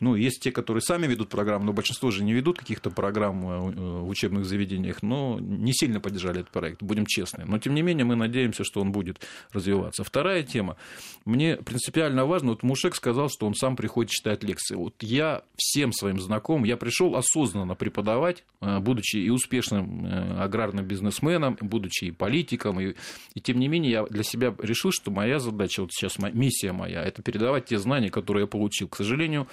ну, 0.00 0.14
есть 0.14 0.40
те, 0.40 0.52
которые 0.52 0.80
сами 0.80 1.06
ведут 1.06 1.28
программу, 1.28 1.64
но 1.64 1.72
большинство 1.72 2.10
же 2.10 2.22
не 2.22 2.32
ведут 2.32 2.58
каких-то 2.58 2.90
программ 2.90 3.48
э, 3.48 3.70
в 4.02 4.08
учебных 4.08 4.44
заведениях, 4.44 5.02
но 5.02 5.38
не 5.40 5.72
сильно 5.72 6.00
поддержали 6.00 6.40
этот 6.40 6.52
проект, 6.52 6.82
будем 6.82 7.04
честны. 7.04 7.44
Но, 7.46 7.58
тем 7.58 7.74
не 7.74 7.82
менее, 7.82 8.04
мы 8.04 8.14
надеемся, 8.14 8.62
что 8.62 8.80
он 8.80 8.92
будет 8.92 9.20
развиваться. 9.52 10.04
Вторая 10.04 10.44
тема. 10.44 10.76
Мне 11.24 11.56
принципиально 11.56 12.26
важно, 12.26 12.50
вот 12.50 12.62
Мушек 12.62 12.94
сказал, 12.94 13.28
что 13.28 13.46
он 13.46 13.54
сам 13.54 13.74
приходит 13.74 14.12
читать 14.12 14.44
лекции. 14.44 14.76
Вот 14.76 14.94
я 15.00 15.42
всем 15.56 15.92
своим 15.92 16.20
знакомым, 16.20 16.64
я 16.64 16.76
пришел 16.76 17.16
осознанно 17.16 17.74
преподавать, 17.74 18.44
э, 18.60 18.78
будучи 18.78 19.16
и 19.16 19.30
успешным 19.30 20.06
э, 20.06 20.42
аграрным 20.42 20.86
бизнесменом, 20.86 21.58
будучи 21.60 22.04
и 22.04 22.10
политиком, 22.12 22.78
и, 22.80 22.94
и 23.34 23.40
тем 23.40 23.58
не 23.58 23.66
менее 23.66 23.90
я 23.90 24.04
для 24.04 24.22
себя 24.22 24.54
решил, 24.62 24.92
что 24.92 25.10
моя 25.10 25.40
задача, 25.40 25.80
вот 25.80 25.92
сейчас 25.92 26.18
миссия 26.18 26.70
моя, 26.72 27.02
это 27.02 27.20
передавать 27.20 27.66
те 27.66 27.78
знания, 27.78 28.10
которые 28.10 28.42
я 28.42 28.46
получил. 28.46 28.88
К 28.88 28.96
сожалению, 28.96 29.48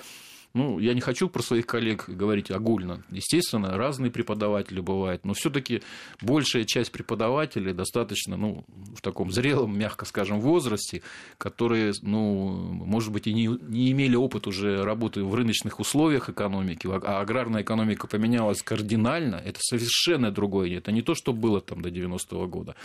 ну, 0.55 0.79
я 0.79 0.93
не 0.93 1.01
хочу 1.01 1.27
про 1.27 1.43
своих 1.43 1.67
коллег 1.67 2.05
говорить 2.07 2.49
огульно. 2.49 3.03
Естественно, 3.11 3.77
разные 3.77 4.09
преподаватели 4.09 4.79
бывают, 4.79 5.25
но 5.25 5.33
все-таки 5.33 5.83
большая 6.21 6.63
часть 6.63 6.93
преподавателей 6.93 7.73
достаточно, 7.73 8.37
ну, 8.37 8.63
в 8.95 9.01
таком 9.01 9.31
зрелом, 9.31 9.77
мягко 9.77 10.05
скажем, 10.05 10.39
возрасте, 10.39 11.01
которые, 11.37 11.91
ну, 12.01 12.47
может 12.51 13.11
быть, 13.11 13.27
и 13.27 13.33
не, 13.33 13.47
не 13.47 13.91
имели 13.91 14.15
опыт 14.15 14.47
уже 14.47 14.81
работы 14.81 15.25
в 15.25 15.35
рыночных 15.35 15.81
условиях 15.81 16.29
экономики, 16.29 16.87
а 16.87 17.19
аграрная 17.19 17.61
экономика 17.61 18.07
поменялась 18.07 18.61
кардинально, 18.61 19.35
это 19.35 19.59
совершенно 19.61 20.31
другое. 20.31 20.77
Это 20.77 20.93
не 20.93 21.01
то, 21.01 21.15
что 21.15 21.33
было 21.33 21.59
там 21.59 21.81
до 21.81 21.89
90-го 21.89 22.47
года. 22.47 22.75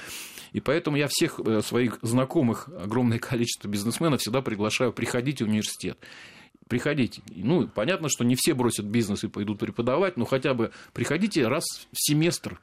И 0.52 0.58
поэтому 0.58 0.96
я 0.96 1.06
всех 1.08 1.38
э, 1.38 1.62
своих 1.62 2.00
знакомых, 2.02 2.68
огромное 2.82 3.20
количество 3.20 3.68
бизнесменов 3.68 4.22
всегда 4.22 4.42
приглашаю 4.42 4.92
приходить 4.92 5.40
в 5.40 5.44
университет 5.44 5.96
приходите. 6.70 7.20
Ну, 7.34 7.68
понятно, 7.68 8.08
что 8.08 8.24
не 8.24 8.36
все 8.36 8.54
бросят 8.54 8.86
бизнес 8.86 9.24
и 9.24 9.28
пойдут 9.28 9.58
преподавать, 9.58 10.16
но 10.16 10.24
хотя 10.24 10.54
бы 10.54 10.70
приходите 10.94 11.46
раз 11.46 11.64
в 11.92 11.96
семестр 11.96 12.60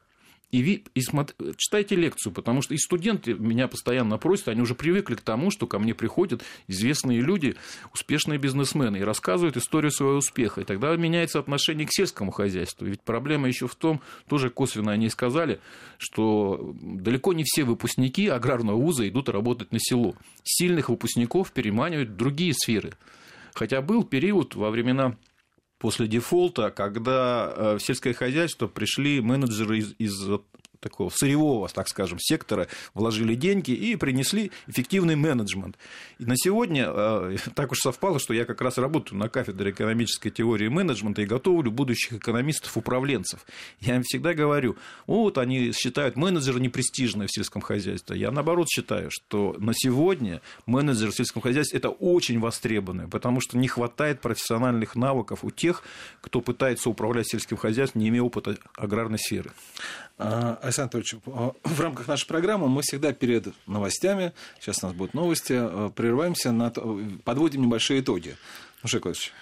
и, 0.50 0.62
ви, 0.62 0.86
и 0.96 1.02
смотр, 1.02 1.34
читайте 1.58 1.96
лекцию, 1.98 2.32
потому 2.32 2.62
что 2.62 2.74
и 2.74 2.78
студенты 2.78 3.34
меня 3.34 3.68
постоянно 3.68 4.18
просят, 4.18 4.48
они 4.48 4.62
уже 4.62 4.76
привыкли 4.76 5.16
к 5.16 5.22
тому, 5.22 5.52
что 5.52 5.68
ко 5.68 5.78
мне 5.78 5.94
приходят 5.94 6.42
известные 6.70 7.20
люди, 7.20 7.58
успешные 7.94 8.40
бизнесмены, 8.40 8.98
и 8.98 9.02
рассказывают 9.02 9.58
историю 9.58 9.92
своего 9.92 10.16
успеха. 10.16 10.62
И 10.62 10.64
тогда 10.64 10.96
меняется 10.96 11.40
отношение 11.40 11.86
к 11.86 11.92
сельскому 11.92 12.32
хозяйству. 12.32 12.86
Ведь 12.86 13.02
проблема 13.02 13.50
еще 13.50 13.68
в 13.68 13.76
том, 13.76 14.02
тоже 14.30 14.50
косвенно 14.50 14.94
они 14.94 15.10
сказали, 15.10 15.60
что 15.98 16.74
далеко 16.82 17.34
не 17.34 17.44
все 17.46 17.66
выпускники 17.66 18.30
аграрного 18.30 18.78
вуза 18.78 19.08
идут 19.10 19.28
работать 19.28 19.74
на 19.74 19.80
село. 19.82 20.16
Сильных 20.46 20.88
выпускников 20.88 21.52
переманивают 21.52 22.16
другие 22.16 22.54
сферы. 22.54 22.94
Хотя 23.58 23.82
был 23.82 24.04
период 24.04 24.54
во 24.54 24.70
времена 24.70 25.18
после 25.80 26.08
дефолта, 26.08 26.70
когда 26.70 27.52
э, 27.56 27.78
в 27.78 27.80
сельское 27.80 28.14
хозяйство 28.14 28.68
пришли 28.68 29.20
менеджеры 29.20 29.80
из, 29.80 29.96
из 29.98 30.30
такого 30.80 31.10
сырьевого, 31.10 31.68
так 31.70 31.88
скажем, 31.88 32.20
сектора 32.20 32.68
вложили 32.94 33.36
деньги 33.36 33.72
и 33.72 33.96
принесли 33.96 34.52
эффективный 34.68 35.16
менеджмент. 35.16 35.78
И 36.20 36.26
на 36.26 36.36
сегодня 36.38 36.86
э, 36.88 37.38
так 37.56 37.72
уж 37.72 37.80
совпало, 37.80 38.20
что 38.20 38.34
я 38.34 38.46
как 38.46 38.62
раз 38.62 38.78
работаю 38.78 39.18
на 39.20 39.30
кафедре 39.30 39.72
экономической 39.72 40.30
теории 40.30 40.68
менеджмента 40.68 41.22
и 41.22 41.26
готовлю 41.26 41.72
будущих 41.72 42.14
экономистов-управленцев. 42.14 43.46
Я 43.80 43.96
им 43.96 44.04
всегда 44.04 44.34
говорю, 44.34 44.78
вот 45.06 45.38
они 45.38 45.72
считают 45.72 46.16
менеджера 46.16 46.60
непрестижным 46.60 47.28
в 47.28 47.32
сельском 47.32 47.62
хозяйстве. 47.62 48.18
Я 48.18 48.32
наоборот 48.32 48.68
считаю, 48.70 49.10
что 49.12 49.56
на 49.60 49.74
сегодня 49.74 50.42
менеджер 50.66 51.12
в 51.12 51.16
сельском 51.16 51.42
хозяйстве 51.42 51.78
это 51.80 51.90
очень 51.90 52.40
востребованное, 52.40 53.08
потому 53.08 53.42
что 53.42 53.58
не 53.58 53.68
хватает 53.68 54.22
профессиональных 54.22 54.96
навыков 54.96 55.44
у 55.44 55.52
тех, 55.52 55.84
кто 56.22 56.42
пытается 56.42 56.90
управлять 56.90 57.28
сельским 57.30 57.58
хозяйством, 57.58 58.02
не 58.02 58.10
имея 58.10 58.24
опыта 58.24 58.58
аграрной 58.76 59.20
сферы. 59.20 59.52
Александр 60.68 60.98
Анатольевич, 60.98 61.16
а, 61.28 61.54
в 61.64 61.82
рамках 61.82 62.08
нашей 62.08 62.28
программы 62.28 62.68
мы 62.68 62.82
всегда 62.82 63.14
перед 63.14 63.48
новостями, 63.66 64.34
сейчас 64.60 64.84
у 64.84 64.88
нас 64.88 64.96
будут 64.96 65.14
новости, 65.14 65.54
а, 65.58 65.90
прерываемся, 65.90 66.52
на, 66.52 66.70
подводим 67.24 67.64
небольшие 67.64 68.02
итоги. 68.02 68.36
Мушек 68.84 69.06
Владимирович. 69.06 69.34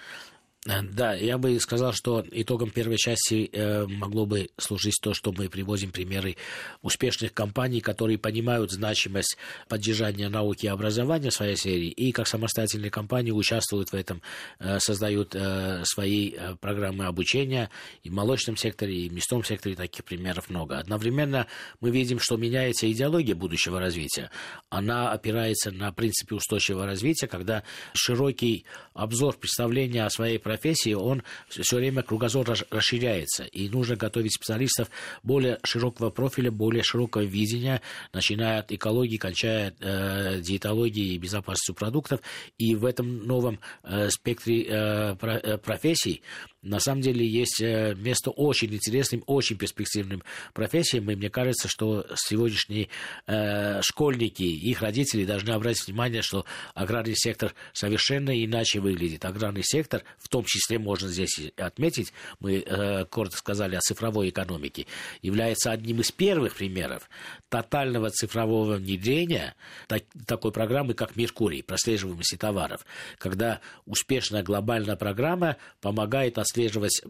Э, 0.66 0.82
да, 0.82 1.14
я 1.14 1.38
бы 1.38 1.58
сказал, 1.60 1.92
что 1.92 2.24
итогом 2.30 2.70
первой 2.70 2.96
части 2.96 3.48
э, 3.52 3.86
могло 3.86 4.26
бы 4.26 4.50
служить 4.58 4.98
то, 5.00 5.14
что 5.14 5.32
мы 5.32 5.48
приводим 5.48 5.92
примеры 5.92 6.36
успешных 6.82 7.32
компаний, 7.32 7.80
которые 7.80 8.18
понимают 8.18 8.72
значимость 8.72 9.36
поддержания 9.68 10.28
науки 10.28 10.66
и 10.66 10.68
образования 10.68 11.30
в 11.30 11.34
своей 11.34 11.56
сфере, 11.56 11.88
и 11.88 12.12
как 12.12 12.26
самостоятельные 12.26 12.90
компании 12.90 13.30
участвуют 13.30 13.90
в 13.90 13.94
этом, 13.94 14.22
э, 14.58 14.78
создают 14.80 15.36
свои 15.84 16.32
программы 16.60 17.06
обучения 17.06 17.70
и 18.02 18.10
в 18.10 18.12
молочном 18.12 18.56
секторе, 18.56 18.94
и 18.94 19.08
в 19.08 19.12
мясном 19.12 19.44
секторе 19.44 19.74
таких 19.74 20.04
примеров 20.04 20.48
много. 20.48 20.78
Одновременно 20.78 21.46
мы 21.80 21.90
видим, 21.90 22.18
что 22.18 22.36
меняется 22.36 22.90
идеология 22.90 23.34
будущего 23.34 23.80
развития. 23.80 24.30
Она 24.70 25.12
опирается 25.12 25.70
на 25.70 25.92
принципе 25.92 26.34
устойчивого 26.34 26.86
развития, 26.86 27.26
когда 27.26 27.64
широкий 27.92 28.64
обзор 28.94 29.36
представления 29.36 30.04
о 30.04 30.10
своей 30.10 30.38
профессии 30.38 30.55
профессии, 30.56 30.94
он 30.94 31.22
все 31.48 31.76
время 31.76 32.02
кругозор 32.02 32.48
расширяется. 32.70 33.44
И 33.44 33.68
нужно 33.68 33.96
готовить 33.96 34.34
специалистов 34.34 34.88
более 35.22 35.58
широкого 35.62 36.10
профиля, 36.10 36.50
более 36.50 36.82
широкого 36.82 37.22
видения, 37.22 37.82
начиная 38.12 38.60
от 38.60 38.72
экологии, 38.72 39.18
кончая 39.18 39.74
э, 39.80 40.40
диетологией 40.40 41.14
и 41.14 41.18
безопасностью 41.18 41.74
продуктов. 41.74 42.20
И 42.58 42.74
в 42.74 42.84
этом 42.86 43.26
новом 43.26 43.60
э, 43.82 44.08
спектре 44.08 44.64
э, 44.64 45.16
э 45.20 45.58
профессий 45.58 46.22
на 46.66 46.80
самом 46.80 47.00
деле 47.00 47.26
есть 47.26 47.60
э, 47.60 47.94
место 47.94 48.30
очень 48.30 48.74
интересным, 48.74 49.22
очень 49.26 49.56
перспективным 49.56 50.22
профессиям, 50.52 51.10
и 51.10 51.14
мне 51.14 51.30
кажется, 51.30 51.68
что 51.68 52.06
сегодняшние 52.16 52.88
э, 53.26 53.80
школьники, 53.82 54.42
их 54.42 54.82
родители 54.82 55.24
должны 55.24 55.50
обратить 55.50 55.86
внимание, 55.86 56.22
что 56.22 56.44
аграрный 56.74 57.14
сектор 57.14 57.54
совершенно 57.72 58.30
иначе 58.44 58.80
выглядит. 58.80 59.24
Аграрный 59.24 59.62
сектор, 59.62 60.02
в 60.18 60.28
том 60.28 60.44
числе 60.44 60.78
можно 60.78 61.08
здесь 61.08 61.40
отметить, 61.56 62.12
мы 62.40 62.58
э, 62.58 63.04
коротко 63.06 63.38
сказали 63.38 63.76
о 63.76 63.80
цифровой 63.80 64.30
экономике, 64.30 64.86
является 65.22 65.70
одним 65.70 66.00
из 66.00 66.10
первых 66.10 66.56
примеров 66.56 67.08
тотального 67.48 68.10
цифрового 68.10 68.74
внедрения 68.74 69.54
так, 69.86 70.02
такой 70.26 70.50
программы, 70.50 70.94
как 70.94 71.14
Меркурий, 71.14 71.62
прослеживаемости 71.62 72.36
товаров, 72.36 72.84
когда 73.18 73.60
успешная 73.84 74.42
глобальная 74.42 74.96
программа 74.96 75.56
помогает 75.80 76.38
отслеживать 76.38 76.55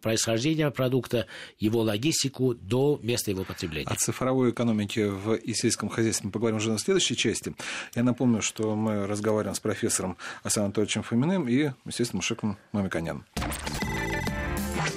происхождение 0.03 0.71
продукта, 0.71 1.27
его 1.59 1.81
логистику 1.81 2.55
до 2.55 3.01
места 3.03 3.31
его 3.31 3.45
потребления. 3.45 3.89
О 3.89 3.95
цифровой 3.95 4.51
экономике 4.51 5.09
в 5.09 5.39
сельском 5.55 5.89
хозяйстве 5.89 6.27
мы 6.27 6.33
поговорим 6.33 6.59
уже 6.59 6.71
на 6.71 6.79
следующей 6.79 7.17
части. 7.17 7.55
Я 7.95 8.03
напомню, 8.03 8.43
что 8.43 8.75
мы 8.75 9.07
разговариваем 9.07 9.55
с 9.55 9.61
профессором 9.61 10.17
Асаном 10.43 10.67
Анатольевичем 10.67 11.03
Фоминым 11.03 11.49
и, 11.49 11.71
естественно, 11.85 12.19
Мушеком 12.19 12.59
Мамиканян. 12.73 13.25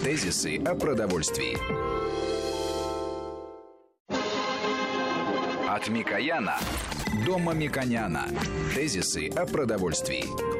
Тезисы 0.04 0.58
о 0.58 0.76
продовольствии. 0.76 1.58
От 5.68 5.88
Микояна 5.90 6.58
до 7.26 7.38
Мамиконяна. 7.38 8.28
Тезисы 8.74 9.30
о 9.30 9.46
продовольствии. 9.46 10.59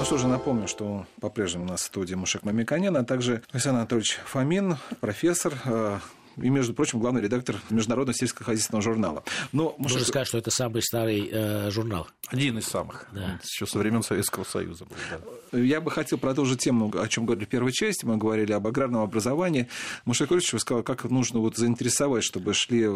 Ну 0.00 0.06
что 0.06 0.16
же, 0.16 0.28
напомню, 0.28 0.66
что 0.66 1.04
по-прежнему 1.20 1.64
у 1.66 1.68
нас 1.68 1.82
в 1.82 1.84
студии 1.84 2.14
Мушек 2.14 2.42
Мамиконян, 2.42 2.96
а 2.96 3.04
также 3.04 3.42
Александр 3.52 3.80
Анатольевич 3.80 4.18
Фомин, 4.24 4.78
профессор, 4.98 5.52
э, 5.66 5.98
и, 6.42 6.50
между 6.50 6.74
прочим, 6.74 7.00
главный 7.00 7.22
редактор 7.22 7.56
Международного 7.70 8.16
сельскохозяйственного 8.16 8.82
журнала. 8.82 9.24
Но, 9.52 9.74
Можно 9.78 9.94
может... 9.94 10.08
сказать, 10.08 10.28
что 10.28 10.38
это 10.38 10.50
самый 10.50 10.82
старый 10.82 11.28
э, 11.30 11.70
журнал. 11.70 12.08
Один 12.28 12.58
из 12.58 12.66
самых. 12.66 13.06
Да. 13.12 13.40
Еще 13.42 13.66
со 13.66 13.78
времен 13.78 14.02
Советского 14.02 14.44
Союза 14.44 14.84
был. 14.84 14.96
Да. 15.52 15.58
Я 15.58 15.80
бы 15.80 15.90
хотел 15.90 16.18
продолжить 16.18 16.60
тему, 16.60 16.92
о 16.96 17.08
чем 17.08 17.26
говорили 17.26 17.44
в 17.44 17.48
первой 17.48 17.72
части. 17.72 18.04
Мы 18.04 18.16
говорили 18.16 18.52
об 18.52 18.66
аграрном 18.66 19.02
образовании. 19.02 19.68
Мушек 20.04 20.30
Ильич 20.32 20.54
сказал, 20.58 20.82
как 20.82 21.04
нужно 21.04 21.40
вот 21.40 21.56
заинтересовать, 21.56 22.24
чтобы 22.24 22.54
шли 22.54 22.86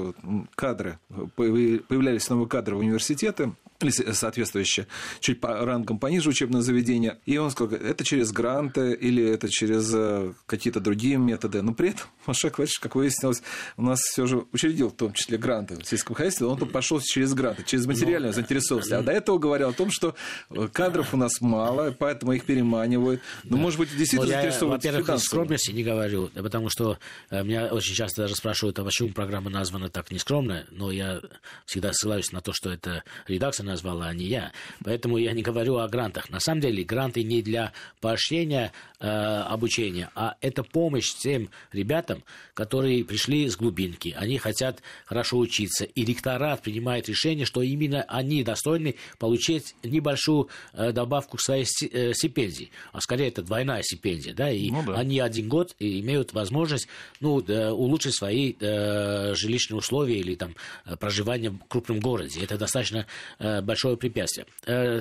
кадры, 0.54 0.98
появлялись 1.36 2.28
новые 2.28 2.48
кадры 2.48 2.76
в 2.76 2.78
университеты 2.78 3.52
или 3.80 3.90
соответствующие, 3.90 4.86
чуть 5.20 5.40
по 5.40 5.64
рангам 5.64 5.98
пониже 5.98 6.30
учебное 6.30 6.62
заведение. 6.62 7.18
И 7.26 7.36
он 7.38 7.50
сказал, 7.50 7.74
это 7.74 8.04
через 8.04 8.32
гранты 8.32 8.92
или 8.92 9.24
это 9.24 9.48
через 9.48 9.92
э, 9.94 10.32
какие-то 10.46 10.80
другие 10.80 11.16
методы. 11.16 11.60
Но 11.62 11.74
при 11.74 11.90
этом 11.90 12.06
Машек 12.26 12.58
Владимирович, 12.58 12.78
как 12.78 12.94
выяснилось, 12.94 13.33
у 13.76 13.82
нас 13.82 14.00
все 14.00 14.26
же 14.26 14.44
учредил 14.52 14.90
в 14.90 14.94
том 14.94 15.12
числе 15.12 15.38
гранты 15.38 15.76
в 15.76 15.86
сельском 15.86 16.14
хозяйстве, 16.14 16.46
он 16.46 16.58
пошел 16.58 17.00
через 17.00 17.34
гранты, 17.34 17.64
через 17.64 17.86
материальную 17.86 18.30
ну, 18.30 18.34
заинтересованность. 18.34 18.92
А 18.92 19.02
до 19.02 19.12
этого 19.12 19.38
говорил 19.38 19.68
о 19.68 19.72
том, 19.72 19.90
что 19.90 20.14
э, 20.50 20.68
кадров 20.72 21.14
у 21.14 21.16
нас 21.16 21.40
мало, 21.40 21.94
поэтому 21.98 22.32
их 22.32 22.44
переманивают. 22.44 23.20
Ну, 23.44 23.56
да. 23.56 23.62
может 23.62 23.78
быть, 23.78 23.90
действительно 23.96 24.26
ну, 24.26 24.32
заинтересованы. 24.32 24.76
Во-первых, 24.76 25.08
из 25.08 25.22
скромности 25.22 25.70
не 25.70 25.82
говорю, 25.82 26.30
потому 26.34 26.68
что 26.68 26.98
э, 27.30 27.42
меня 27.42 27.66
очень 27.66 27.94
часто 27.94 28.22
даже 28.22 28.34
спрашивают, 28.34 28.78
а 28.78 28.84
почему 28.84 29.10
программа 29.10 29.50
названа 29.50 29.88
так 29.88 30.10
нескромно, 30.10 30.66
но 30.70 30.90
я 30.90 31.20
всегда 31.66 31.92
ссылаюсь 31.92 32.32
на 32.32 32.40
то, 32.40 32.52
что 32.52 32.70
это 32.70 33.04
редакция 33.26 33.64
назвала, 33.64 34.08
а 34.08 34.14
не 34.14 34.26
я. 34.26 34.52
Поэтому 34.84 35.18
я 35.18 35.32
не 35.32 35.42
говорю 35.42 35.78
о 35.78 35.88
грантах. 35.88 36.30
На 36.30 36.40
самом 36.40 36.60
деле 36.60 36.84
гранты 36.84 37.22
не 37.22 37.42
для 37.42 37.72
поощрения 38.00 38.72
э, 39.00 39.06
обучения, 39.08 40.10
а 40.14 40.36
это 40.40 40.62
помощь 40.62 41.14
тем 41.14 41.50
ребятам, 41.72 42.22
которые 42.54 43.04
пришли 43.14 43.48
с 43.48 43.56
глубинки. 43.56 44.12
Они 44.18 44.38
хотят 44.38 44.82
хорошо 45.04 45.38
учиться. 45.38 45.84
И 45.84 46.04
ректорат 46.04 46.62
принимает 46.62 47.08
решение, 47.08 47.46
что 47.46 47.62
именно 47.62 48.02
они 48.08 48.42
достойны 48.42 48.96
получить 49.20 49.76
небольшую 49.84 50.48
э, 50.72 50.90
добавку 50.90 51.36
к 51.36 51.40
своей 51.40 51.64
э, 51.64 52.12
стипендии. 52.12 52.72
А 52.92 53.00
скорее 53.00 53.28
это 53.28 53.42
двойная 53.42 53.82
стипендия. 53.84 54.34
Да? 54.34 54.50
И 54.50 54.68
ну, 54.68 54.82
да. 54.84 54.94
они 54.94 55.20
один 55.20 55.48
год 55.48 55.76
имеют 55.78 56.32
возможность 56.32 56.88
ну, 57.20 57.34
улучшить 57.36 58.16
свои 58.16 58.56
э, 58.58 59.34
жилищные 59.36 59.78
условия 59.78 60.18
или 60.18 60.34
там, 60.34 60.56
проживание 60.98 61.50
в 61.50 61.58
крупном 61.68 62.00
городе. 62.00 62.42
Это 62.42 62.58
достаточно 62.58 63.06
большое 63.38 63.96
препятствие. 63.96 64.46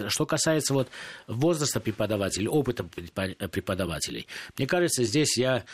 Что 0.08 0.26
касается 0.28 0.76
вот 0.76 0.88
возраста 1.26 1.80
преподавателей, 1.80 2.48
опыта 2.48 2.84
преподавателей, 2.84 4.28
мне 4.56 4.68
кажется, 4.68 5.04
здесь 5.04 5.36
я 5.36 5.66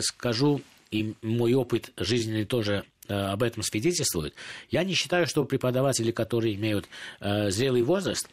скажу, 0.00 0.60
и 0.90 1.14
мой 1.22 1.54
опыт 1.54 1.90
жизненный 1.96 2.44
тоже 2.44 2.84
э, 3.08 3.14
об 3.14 3.42
этом 3.42 3.62
свидетельствует. 3.62 4.34
Я 4.70 4.84
не 4.84 4.94
считаю, 4.94 5.26
что 5.26 5.44
преподаватели, 5.44 6.10
которые 6.10 6.54
имеют 6.54 6.88
зрелый 7.20 7.82
возраст, 7.82 8.28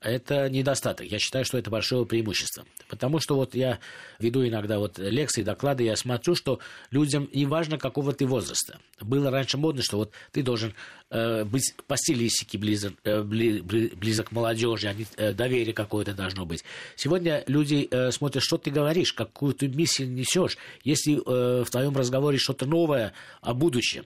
это 0.00 0.48
недостаток. 0.48 1.06
Я 1.06 1.18
считаю, 1.18 1.44
что 1.44 1.58
это 1.58 1.70
большое 1.70 2.06
преимущество. 2.06 2.64
Потому 2.88 3.18
что 3.18 3.34
вот 3.34 3.54
я 3.54 3.78
веду 4.18 4.46
иногда 4.46 4.78
вот 4.78 4.98
лекции, 4.98 5.42
доклады, 5.42 5.84
я 5.84 5.96
смотрю, 5.96 6.34
что 6.34 6.60
людям 6.90 7.28
не 7.32 7.46
важно, 7.46 7.78
какого 7.78 8.12
ты 8.12 8.26
возраста. 8.26 8.78
Было 9.00 9.30
раньше 9.30 9.58
модно, 9.58 9.82
что 9.82 9.96
вот 9.98 10.12
ты 10.30 10.42
должен 10.42 10.72
э, 11.10 11.44
быть 11.44 11.74
по 11.86 11.96
стилистике 11.96 12.58
близок, 12.58 12.94
э, 13.04 13.22
близок 13.22 14.28
к 14.28 14.32
молодежи, 14.32 14.88
а 14.88 14.94
не, 14.94 15.06
э, 15.16 15.32
доверие 15.32 15.74
какое-то 15.74 16.14
должно 16.14 16.46
быть. 16.46 16.64
Сегодня 16.94 17.42
люди 17.48 17.88
э, 17.90 18.12
смотрят, 18.12 18.44
что 18.44 18.56
ты 18.56 18.70
говоришь, 18.70 19.12
какую 19.12 19.52
ты 19.52 19.66
миссию 19.66 20.10
несешь, 20.10 20.58
если 20.84 21.16
э, 21.16 21.64
в 21.64 21.70
твоем 21.70 21.96
разговоре 21.96 22.38
что-то 22.38 22.66
новое 22.66 23.12
о 23.40 23.52
будущем. 23.52 24.04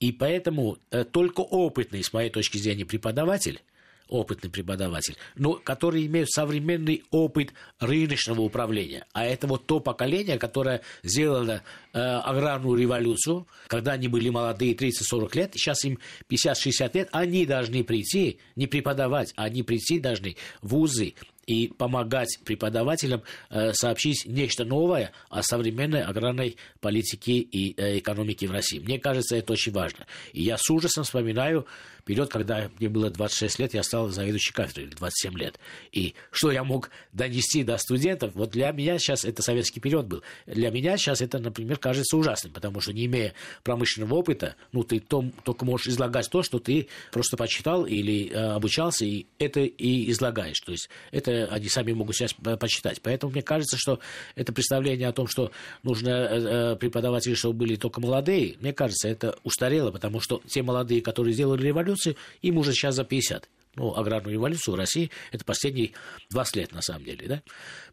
И 0.00 0.12
поэтому 0.12 0.78
э, 0.90 1.04
только 1.04 1.40
опытный, 1.40 2.02
с 2.02 2.12
моей 2.12 2.30
точки 2.30 2.58
зрения, 2.58 2.84
преподаватель 2.84 3.60
опытный 4.08 4.50
преподаватель, 4.50 5.16
но 5.36 5.54
которые 5.54 6.06
имеют 6.06 6.30
современный 6.30 7.04
опыт 7.10 7.52
рыночного 7.78 8.40
управления. 8.40 9.06
А 9.12 9.24
это 9.24 9.46
вот 9.46 9.66
то 9.66 9.80
поколение, 9.80 10.38
которое 10.38 10.82
сделало 11.02 11.62
э, 11.92 11.98
аграрную 11.98 12.78
революцию, 12.78 13.46
когда 13.66 13.92
они 13.92 14.08
были 14.08 14.28
молодые, 14.30 14.74
30-40 14.74 15.36
лет, 15.36 15.52
сейчас 15.54 15.84
им 15.84 15.98
50-60 16.30 16.90
лет, 16.94 17.08
они 17.12 17.46
должны 17.46 17.84
прийти, 17.84 18.38
не 18.56 18.66
преподавать, 18.66 19.32
они 19.36 19.62
прийти 19.62 19.98
должны 19.98 20.36
в 20.62 20.78
вузы, 20.78 21.14
и 21.48 21.68
помогать 21.68 22.38
преподавателям 22.44 23.22
э, 23.48 23.72
сообщить 23.72 24.26
нечто 24.26 24.66
новое 24.66 25.12
о 25.30 25.42
современной 25.42 26.02
аграрной 26.02 26.58
политике 26.80 27.38
и 27.38 27.74
э, 27.74 28.00
экономике 28.00 28.46
в 28.46 28.52
России. 28.52 28.78
Мне 28.78 28.98
кажется, 28.98 29.34
это 29.34 29.54
очень 29.54 29.72
важно. 29.72 30.06
И 30.34 30.42
я 30.42 30.58
с 30.58 30.68
ужасом 30.68 31.04
вспоминаю 31.04 31.66
период, 32.08 32.30
когда 32.30 32.70
мне 32.78 32.88
было 32.88 33.10
26 33.10 33.58
лет, 33.58 33.74
я 33.74 33.82
стал 33.82 34.08
заведующим 34.08 34.54
кафедрой, 34.54 34.86
27 34.86 35.38
лет. 35.38 35.60
И 35.92 36.14
что 36.30 36.50
я 36.50 36.64
мог 36.64 36.88
донести 37.12 37.62
до 37.64 37.76
студентов, 37.76 38.30
вот 38.34 38.50
для 38.50 38.72
меня 38.72 38.98
сейчас 38.98 39.26
это 39.26 39.42
советский 39.42 39.78
период 39.80 40.06
был. 40.06 40.22
Для 40.46 40.70
меня 40.70 40.96
сейчас 40.96 41.20
это, 41.20 41.38
например, 41.38 41.76
кажется 41.76 42.16
ужасным, 42.16 42.54
потому 42.54 42.80
что 42.80 42.94
не 42.94 43.04
имея 43.04 43.34
промышленного 43.62 44.14
опыта, 44.14 44.56
ну, 44.72 44.84
ты 44.84 45.00
том, 45.00 45.32
только 45.44 45.66
можешь 45.66 45.88
излагать 45.88 46.30
то, 46.30 46.42
что 46.42 46.58
ты 46.58 46.88
просто 47.12 47.36
почитал 47.36 47.84
или 47.84 48.30
э, 48.30 48.52
обучался, 48.52 49.04
и 49.04 49.26
это 49.38 49.60
и 49.60 50.10
излагаешь. 50.10 50.60
То 50.60 50.72
есть 50.72 50.88
это 51.10 51.48
они 51.50 51.68
сами 51.68 51.92
могут 51.92 52.16
сейчас 52.16 52.32
почитать. 52.32 53.02
Поэтому 53.02 53.32
мне 53.32 53.42
кажется, 53.42 53.76
что 53.78 54.00
это 54.34 54.54
представление 54.54 55.08
о 55.08 55.12
том, 55.12 55.26
что 55.26 55.52
нужно 55.82 56.08
э, 56.08 56.72
э 56.72 56.76
преподаватели, 56.76 57.34
чтобы 57.34 57.58
были 57.58 57.76
только 57.76 58.00
молодые, 58.00 58.56
мне 58.60 58.72
кажется, 58.72 59.08
это 59.08 59.36
устарело, 59.44 59.90
потому 59.90 60.20
что 60.20 60.40
те 60.46 60.62
молодые, 60.62 61.02
которые 61.02 61.34
сделали 61.34 61.66
революцию, 61.66 61.97
революции, 61.98 62.16
им 62.42 62.58
уже 62.58 62.72
сейчас 62.72 62.94
за 62.94 63.04
50. 63.04 63.48
Ну, 63.76 63.94
аграрную 63.94 64.34
революцию 64.34 64.74
в 64.74 64.78
России 64.78 65.10
это 65.30 65.44
последние 65.44 65.92
20 66.30 66.56
лет, 66.56 66.72
на 66.72 66.82
самом 66.82 67.04
деле, 67.04 67.28
да? 67.28 67.42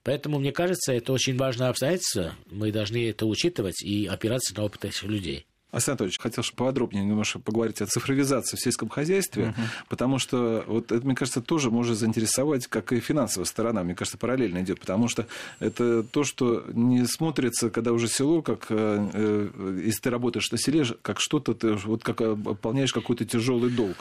Поэтому, 0.04 0.40
мне 0.40 0.52
кажется, 0.52 0.94
это 0.94 1.14
очень 1.14 1.38
важное 1.38 1.70
обстоятельство. 1.70 2.36
Мы 2.50 2.72
должны 2.72 3.08
это 3.10 3.28
учитывать 3.28 3.84
и 3.84 4.08
опираться 4.08 4.56
на 4.56 4.64
опыт 4.64 4.86
этих 4.86 5.04
людей. 5.04 5.46
Александр 5.76 6.04
Анатольевич, 6.04 6.20
хотел 6.20 6.44
чтобы 6.44 6.66
подробнее 6.66 7.04
немножко 7.04 7.40
поговорить 7.40 7.82
о 7.82 7.86
цифровизации 7.86 8.56
в 8.56 8.62
сельском 8.62 8.88
хозяйстве, 8.88 9.54
uh-huh. 9.58 9.64
потому 9.90 10.20
что 10.20 10.64
вот 10.68 10.92
это, 10.92 11.06
мне 11.06 11.16
кажется, 11.16 11.42
тоже 11.42 11.70
может 11.70 11.98
заинтересовать, 11.98 12.68
как 12.68 12.94
и 12.94 13.02
финансовая 13.02 13.46
сторона, 13.46 13.84
мне 13.84 13.94
кажется, 13.94 14.18
параллельно 14.18 14.60
идет, 14.60 14.80
потому 14.80 15.10
что 15.10 15.28
это 15.60 16.04
то, 16.04 16.24
что 16.24 16.64
не 16.72 17.06
смотрится, 17.06 17.70
когда 17.70 17.92
уже 17.92 18.08
село, 18.08 18.42
как 18.42 18.68
э, 18.70 19.10
э 19.14 19.82
если 19.86 20.02
ты 20.02 20.10
работаешь 20.10 20.50
на 20.52 20.58
селе, 20.58 20.86
как 21.02 21.20
что-то 21.20 21.54
ты 21.54 21.74
вот 21.74 22.04
как 22.04 22.22
выполняешь 22.22 22.94
какой-то 22.94 23.26
тяжелый 23.26 23.70
долг. 23.70 23.98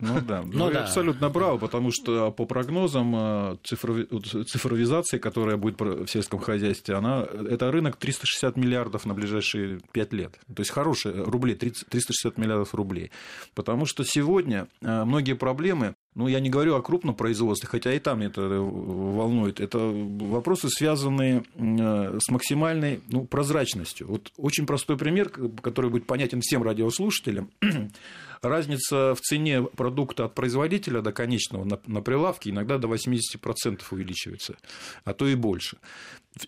Ну 0.00 0.20
да, 0.20 0.42
ну, 0.42 0.66
ну 0.66 0.70
да. 0.70 0.82
абсолютно 0.82 1.30
право, 1.30 1.56
потому 1.56 1.90
что 1.90 2.30
по 2.32 2.44
прогнозам 2.44 3.14
э, 3.16 3.56
цифровизации, 3.62 5.18
которая 5.18 5.56
будет 5.56 5.80
в 5.80 6.06
сельском 6.08 6.40
хозяйстве, 6.40 6.96
она 6.96 7.22
это 7.22 7.70
рынок 7.70 7.96
360 7.96 8.56
миллиардов 8.56 9.06
на 9.06 9.14
ближайшие 9.14 9.80
5 9.92 10.12
лет. 10.12 10.38
То 10.54 10.60
есть 10.60 10.70
хороший 10.70 11.13
рублей, 11.24 11.54
30, 11.54 11.88
360 11.88 12.38
миллиардов 12.38 12.74
рублей. 12.74 13.10
Потому 13.54 13.86
что 13.86 14.04
сегодня 14.04 14.68
э, 14.80 15.04
многие 15.04 15.34
проблемы, 15.34 15.94
ну, 16.14 16.28
я 16.28 16.40
не 16.40 16.50
говорю 16.50 16.76
о 16.76 16.82
крупном 16.82 17.14
производстве, 17.14 17.68
хотя 17.68 17.92
и 17.92 17.98
там 17.98 18.20
это 18.20 18.42
волнует, 18.42 19.60
это 19.60 19.78
вопросы, 19.78 20.68
связанные 20.68 21.44
э, 21.54 22.18
с 22.20 22.30
максимальной 22.30 23.00
ну, 23.08 23.24
прозрачностью. 23.24 24.06
Вот 24.08 24.32
очень 24.36 24.66
простой 24.66 24.96
пример, 24.96 25.28
который 25.28 25.90
будет 25.90 26.06
понятен 26.06 26.40
всем 26.40 26.62
радиослушателям. 26.62 27.50
Разница 28.42 29.14
в 29.14 29.20
цене 29.20 29.62
продукта 29.62 30.26
от 30.26 30.34
производителя 30.34 31.00
до 31.00 31.12
конечного 31.12 31.64
на, 31.64 31.80
на 31.86 32.02
прилавке 32.02 32.50
иногда 32.50 32.78
до 32.78 32.88
80% 32.88 33.80
увеличивается, 33.90 34.56
а 35.04 35.14
то 35.14 35.26
и 35.26 35.34
больше. 35.34 35.78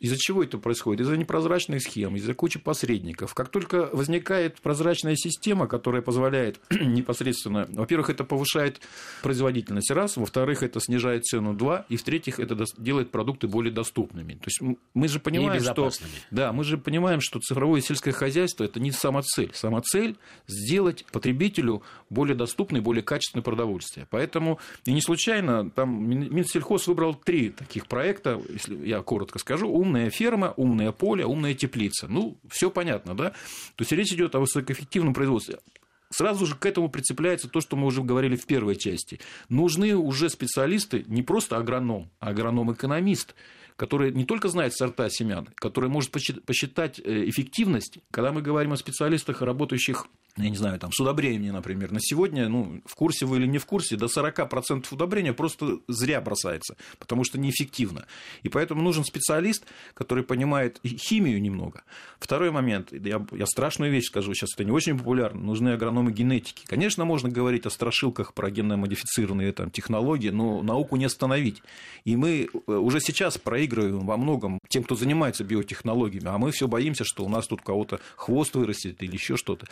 Из-за 0.01 0.17
чего 0.19 0.43
это 0.43 0.59
происходит? 0.59 1.03
Из-за 1.03 1.17
непрозрачных 1.17 1.81
схем, 1.81 2.17
из-за 2.17 2.35
кучи 2.35 2.59
посредников. 2.59 3.35
Как 3.35 3.51
только 3.51 3.89
возникает 3.93 4.61
прозрачная 4.61 5.15
система, 5.15 5.69
которая 5.69 6.03
позволяет 6.03 6.61
непосредственно, 6.71 7.67
во-первых, 7.71 8.11
это 8.11 8.25
повышает 8.25 8.81
производительность 9.23 9.91
раз, 9.93 10.17
во-вторых, 10.17 10.65
это 10.65 10.81
снижает 10.81 11.25
цену 11.25 11.55
два, 11.55 11.87
и 11.89 11.97
в-третьих, 11.97 12.41
это 12.41 12.65
делает 12.77 13.11
продукты 13.13 13.47
более 13.47 13.73
доступными. 13.73 14.35
То 14.35 14.47
есть 14.47 14.77
мы 14.93 15.07
же 15.09 15.21
понимаем, 15.21 15.63
что 15.63 15.91
да, 16.33 16.53
мы 16.53 16.65
же 16.65 16.79
понимаем, 16.79 17.21
что 17.21 17.39
цифровое 17.39 17.81
сельское 17.81 18.13
хозяйство 18.13 18.65
это 18.65 18.81
не 18.81 18.91
сама 18.91 19.23
цель. 19.23 19.53
Сама 19.55 19.81
цель 19.83 20.17
сделать 20.49 21.05
потребителю 21.13 21.83
более 22.11 22.35
доступное, 22.35 22.81
более 22.81 23.05
качественное 23.05 23.45
продовольствие. 23.45 24.09
Поэтому 24.11 24.59
и 24.85 24.93
не 24.93 25.01
случайно 25.01 25.71
там 25.71 26.09
Минсельхоз 26.09 26.89
выбрал 26.89 27.15
три 27.15 27.51
таких 27.51 27.87
проекта, 27.87 28.41
если 28.53 28.87
я 28.87 29.03
коротко 29.03 29.39
скажу 29.39 29.76
умная 29.77 30.11
ферма, 30.11 30.55
умное 30.57 30.93
поле, 30.93 31.25
умная 31.25 31.55
теплица. 31.55 32.09
Ну, 32.09 32.39
все 32.49 32.71
понятно, 32.71 33.15
да? 33.15 33.31
То 33.31 33.83
есть 33.83 33.93
речь 33.93 34.13
идет 34.13 34.35
о 34.35 34.41
высокоэффективном 34.41 35.15
производстве. 35.15 35.59
сразу 36.11 36.47
же 36.47 36.55
к 36.55 36.65
этому 36.67 36.89
прицепляется 36.89 37.49
то, 37.49 37.61
что 37.61 37.77
мы 37.77 37.87
уже 37.87 38.03
говорили 38.03 38.37
в 38.37 38.47
первой 38.47 38.77
части. 38.77 39.21
Нужны 39.49 39.97
уже 39.97 40.31
специалисты, 40.31 41.05
не 41.09 41.23
просто 41.23 41.57
агроном, 41.57 42.11
а 42.21 42.29
агроном-экономист, 42.31 43.35
который 43.77 44.13
не 44.13 44.25
только 44.25 44.49
знает 44.49 44.75
сорта 44.75 45.11
семян, 45.11 45.49
который 45.57 45.91
может 45.91 46.11
посчитать 46.11 46.99
э, 46.99 47.29
эффективность. 47.29 47.99
Когда 48.11 48.33
мы 48.33 48.43
говорим 48.43 48.73
о 48.73 48.77
специалистах, 48.77 49.43
работающих 49.43 50.07
я 50.37 50.51
не 50.51 50.57
знаю, 50.57 50.79
там, 50.79 50.93
с 50.93 51.01
удобрениями, 51.01 51.51
например, 51.51 51.93
на 51.93 52.01
сегодня, 52.01 52.49
ну, 52.49 52.83
в 52.85 52.95
курсе 52.95 53.25
вы 53.25 53.39
или 53.39 53.47
не 53.47 53.59
в 53.59 53.65
курсе, 53.65 53.97
до 53.97 54.07
40% 54.07 54.87
удобрения 54.91 55.33
просто 55.33 55.79
зря 55.89 56.21
бросается, 56.21 56.77
потому 56.99 57.25
что 57.25 57.39
неэффективно. 57.39 58.07
И 58.43 58.49
поэтому 58.49 58.83
нужен 58.83 59.05
специалист, 59.05 59.65
который 59.95 60.25
понимает 60.25 60.81
химию 60.85 61.41
немного. 61.41 61.83
Второй 62.19 62.51
момент, 62.51 62.93
я, 62.93 63.25
я 63.33 63.47
страшную 63.47 63.91
вещь 63.91 64.07
скажу, 64.07 64.35
сейчас 64.35 64.51
это 64.55 64.65
не 64.65 64.73
очень 64.73 64.99
популярно, 64.99 65.41
нужны 65.41 65.71
агрономы 65.71 66.13
генетики. 66.13 66.65
Конечно, 66.67 67.05
можно 67.05 67.31
говорить 67.31 67.65
о 67.65 67.71
страшилках 67.71 68.35
про 68.35 68.51
генно-модифицированные 68.51 69.53
там, 69.53 69.71
технологии, 69.71 70.31
но 70.31 70.63
науку 70.63 70.97
не 70.97 71.07
остановить. 71.07 71.63
И 72.05 72.17
мы 72.17 72.49
э, 72.53 72.73
уже 72.73 73.01
сейчас 73.01 73.39
проигрываем 73.39 74.07
во 74.07 74.17
многом 74.19 74.59
тем, 74.69 74.85
кто 74.85 74.97
занимается 74.97 75.45
биотехнологиями, 75.45 76.29
а 76.29 76.37
мы 76.37 76.51
все 76.51 76.69
боимся, 76.69 77.05
что 77.05 77.25
у 77.25 77.29
нас 77.29 77.47
тут 77.47 77.63
кого-то 77.63 78.01
хвост 78.17 78.55
вырастет 78.55 79.03
или 79.03 79.15
еще 79.15 79.37
что-то. 79.37 79.67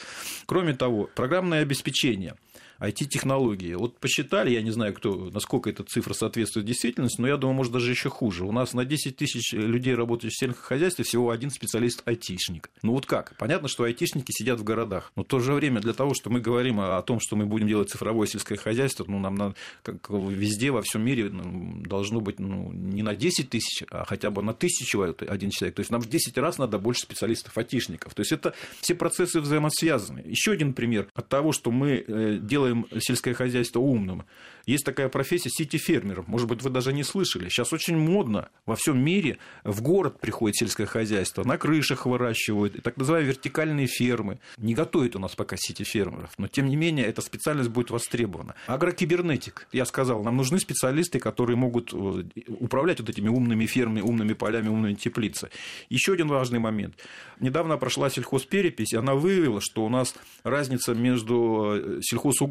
Кроме 0.54 0.72
того, 0.72 1.10
программное 1.16 1.62
обеспечение– 1.62 2.36
IT-технологии. 2.80 3.74
Вот 3.74 3.98
посчитали, 3.98 4.50
я 4.50 4.62
не 4.62 4.70
знаю, 4.70 4.94
кто, 4.94 5.30
насколько 5.32 5.70
эта 5.70 5.84
цифра 5.84 6.14
соответствует 6.14 6.66
действительности, 6.66 7.20
но 7.20 7.28
я 7.28 7.36
думаю, 7.36 7.56
может, 7.56 7.72
даже 7.72 7.90
еще 7.90 8.10
хуже. 8.10 8.44
У 8.44 8.52
нас 8.52 8.72
на 8.74 8.84
10 8.84 9.16
тысяч 9.16 9.52
людей, 9.52 9.94
работающих 9.94 10.36
в 10.36 10.40
сельскохозяйстве, 10.40 11.04
всего 11.04 11.30
один 11.30 11.50
специалист-айтишник. 11.50 12.70
Ну 12.82 12.92
вот 12.92 13.06
как? 13.06 13.36
Понятно, 13.38 13.68
что 13.68 13.84
айтишники 13.84 14.32
сидят 14.32 14.60
в 14.60 14.64
городах, 14.64 15.12
но 15.16 15.24
в 15.24 15.26
то 15.26 15.40
же 15.40 15.52
время 15.52 15.80
для 15.80 15.92
того, 15.92 16.14
что 16.14 16.30
мы 16.30 16.40
говорим 16.40 16.80
о 16.80 17.00
том, 17.02 17.20
что 17.20 17.36
мы 17.36 17.46
будем 17.46 17.68
делать 17.68 17.90
цифровое 17.90 18.26
сельское 18.26 18.56
хозяйство, 18.56 19.04
ну, 19.06 19.18
нам 19.18 19.34
надо, 19.34 19.54
как 19.82 20.10
везде, 20.10 20.70
во 20.70 20.82
всем 20.82 21.04
мире 21.04 21.30
ну, 21.30 21.82
должно 21.82 22.20
быть 22.20 22.38
ну, 22.38 22.72
не 22.72 23.02
на 23.02 23.14
10 23.14 23.50
тысяч, 23.50 23.84
а 23.90 24.04
хотя 24.04 24.30
бы 24.30 24.42
на 24.42 24.54
тысячу 24.54 25.02
один 25.02 25.50
человек. 25.50 25.76
То 25.76 25.80
есть 25.80 25.90
нам 25.90 26.00
в 26.00 26.08
10 26.08 26.36
раз 26.38 26.58
надо 26.58 26.78
больше 26.78 27.02
специалистов-айтишников. 27.02 28.14
То 28.14 28.20
есть 28.20 28.32
это 28.32 28.54
все 28.80 28.94
процессы 28.94 29.40
взаимосвязаны. 29.40 30.22
Еще 30.24 30.52
один 30.52 30.72
пример 30.72 31.06
от 31.14 31.28
того, 31.28 31.52
что 31.52 31.70
мы 31.70 32.04
э, 32.06 32.38
делаем 32.40 32.63
делаем 32.64 32.86
сельское 32.98 33.34
хозяйство 33.34 33.80
умным. 33.80 34.24
Есть 34.66 34.84
такая 34.84 35.08
профессия 35.08 35.50
сити-фермеров. 35.50 36.26
Может 36.26 36.48
быть, 36.48 36.62
вы 36.62 36.70
даже 36.70 36.92
не 36.92 37.02
слышали. 37.02 37.48
Сейчас 37.48 37.72
очень 37.72 37.98
модно 37.98 38.48
во 38.64 38.76
всем 38.76 38.98
мире 38.98 39.36
в 39.62 39.82
город 39.82 40.20
приходит 40.20 40.56
сельское 40.56 40.86
хозяйство, 40.86 41.44
на 41.44 41.58
крышах 41.58 42.06
выращивают, 42.06 42.82
так 42.82 42.96
называемые 42.96 43.32
вертикальные 43.32 43.86
фермы. 43.86 44.38
Не 44.56 44.74
готовят 44.74 45.16
у 45.16 45.18
нас 45.18 45.34
пока 45.34 45.56
сити-фермеров, 45.58 46.30
но 46.38 46.48
тем 46.48 46.68
не 46.68 46.76
менее 46.76 47.04
эта 47.04 47.20
специальность 47.20 47.68
будет 47.68 47.90
востребована. 47.90 48.54
Агрокибернетик. 48.66 49.68
Я 49.72 49.84
сказал, 49.84 50.22
нам 50.22 50.36
нужны 50.36 50.58
специалисты, 50.58 51.18
которые 51.18 51.56
могут 51.56 51.92
э, 51.92 52.24
управлять 52.46 53.00
вот 53.00 53.10
этими 53.10 53.28
умными 53.28 53.66
фермами, 53.66 54.00
умными 54.00 54.32
полями, 54.32 54.68
умными 54.68 54.94
теплицами. 54.94 55.52
Еще 55.90 56.14
один 56.14 56.28
важный 56.28 56.58
момент. 56.58 56.94
Недавно 57.40 57.76
прошла 57.76 58.08
сельхозперепись, 58.08 58.94
и 58.94 58.96
она 58.96 59.14
выявила, 59.14 59.60
что 59.60 59.84
у 59.84 59.88
нас 59.90 60.14
разница 60.42 60.94
между 60.94 61.98
э, 61.98 62.00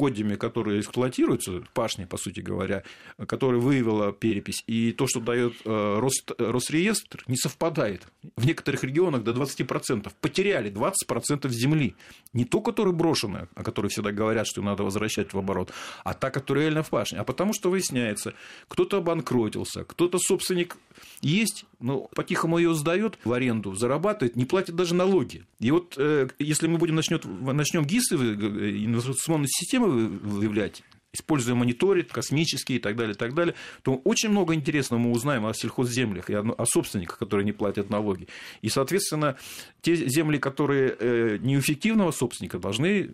сельхозугодьями, 0.03 0.35
которые 0.35 0.81
эксплуатируются, 0.81 1.63
пашни, 1.73 2.05
по 2.05 2.17
сути 2.17 2.41
говоря, 2.41 2.83
которая 3.27 3.59
выявила 3.59 4.11
перепись, 4.11 4.63
и 4.67 4.91
то, 4.91 5.07
что 5.07 5.19
дает 5.19 5.53
э, 5.65 5.99
Рос, 5.99 6.23
Росреестр, 6.37 7.23
не 7.27 7.37
совпадает. 7.37 8.07
В 8.35 8.45
некоторых 8.45 8.83
регионах 8.83 9.23
до 9.23 9.31
20%. 9.31 10.11
Потеряли 10.21 10.71
20% 10.71 11.49
земли. 11.49 11.95
Не 12.33 12.45
то, 12.45 12.61
которая 12.61 12.93
брошенная, 12.93 13.47
о 13.55 13.63
которой 13.63 13.87
всегда 13.87 14.11
говорят, 14.11 14.47
что 14.47 14.61
надо 14.61 14.83
возвращать 14.83 15.33
в 15.33 15.37
оборот, 15.37 15.71
а 16.03 16.13
та, 16.13 16.29
которая 16.29 16.65
реально 16.65 16.83
в 16.83 16.89
пашне. 16.89 17.19
А 17.19 17.23
потому 17.23 17.53
что 17.53 17.69
выясняется, 17.69 18.33
кто-то 18.67 18.97
обанкротился, 18.97 19.83
кто-то 19.83 20.17
собственник 20.19 20.77
есть, 21.21 21.65
но 21.83 22.07
по-тихому 22.15 22.57
ее 22.57 22.73
сдает 22.73 23.19
в 23.25 23.33
аренду, 23.33 23.75
зарабатывает, 23.75 24.37
не 24.37 24.45
платит 24.45 24.75
даже 24.75 24.95
налоги. 24.95 25.45
И 25.59 25.69
вот 25.69 25.95
э, 25.97 26.29
если 26.39 26.67
мы 26.67 26.77
будем 26.77 26.95
начнем, 26.95 27.19
начнем 27.55 27.85
ГИСы, 27.85 28.15
э, 28.15 28.17
инвестиционные 28.17 29.49
системы 29.49 30.07
выявлять, 30.07 30.81
используя 31.13 31.55
мониторинг 31.55 32.07
космический 32.07 32.77
и 32.77 32.79
так 32.79 32.95
далее, 32.95 33.13
и 33.13 33.17
так 33.17 33.33
далее, 33.33 33.53
то 33.83 33.95
очень 34.05 34.29
много 34.29 34.55
интересного 34.55 35.01
мы 35.01 35.11
узнаем 35.11 35.45
о 35.45 35.53
сельхозземлях 35.53 36.29
и 36.29 36.33
о 36.33 36.65
собственниках, 36.65 37.19
которые 37.19 37.45
не 37.45 37.51
платят 37.51 37.89
налоги. 37.89 38.29
И, 38.61 38.69
соответственно, 38.69 39.35
те 39.81 39.95
земли, 39.95 40.39
которые 40.39 40.95
э, 40.97 41.37
неэффективного 41.41 42.11
собственника, 42.11 42.59
должны 42.59 43.11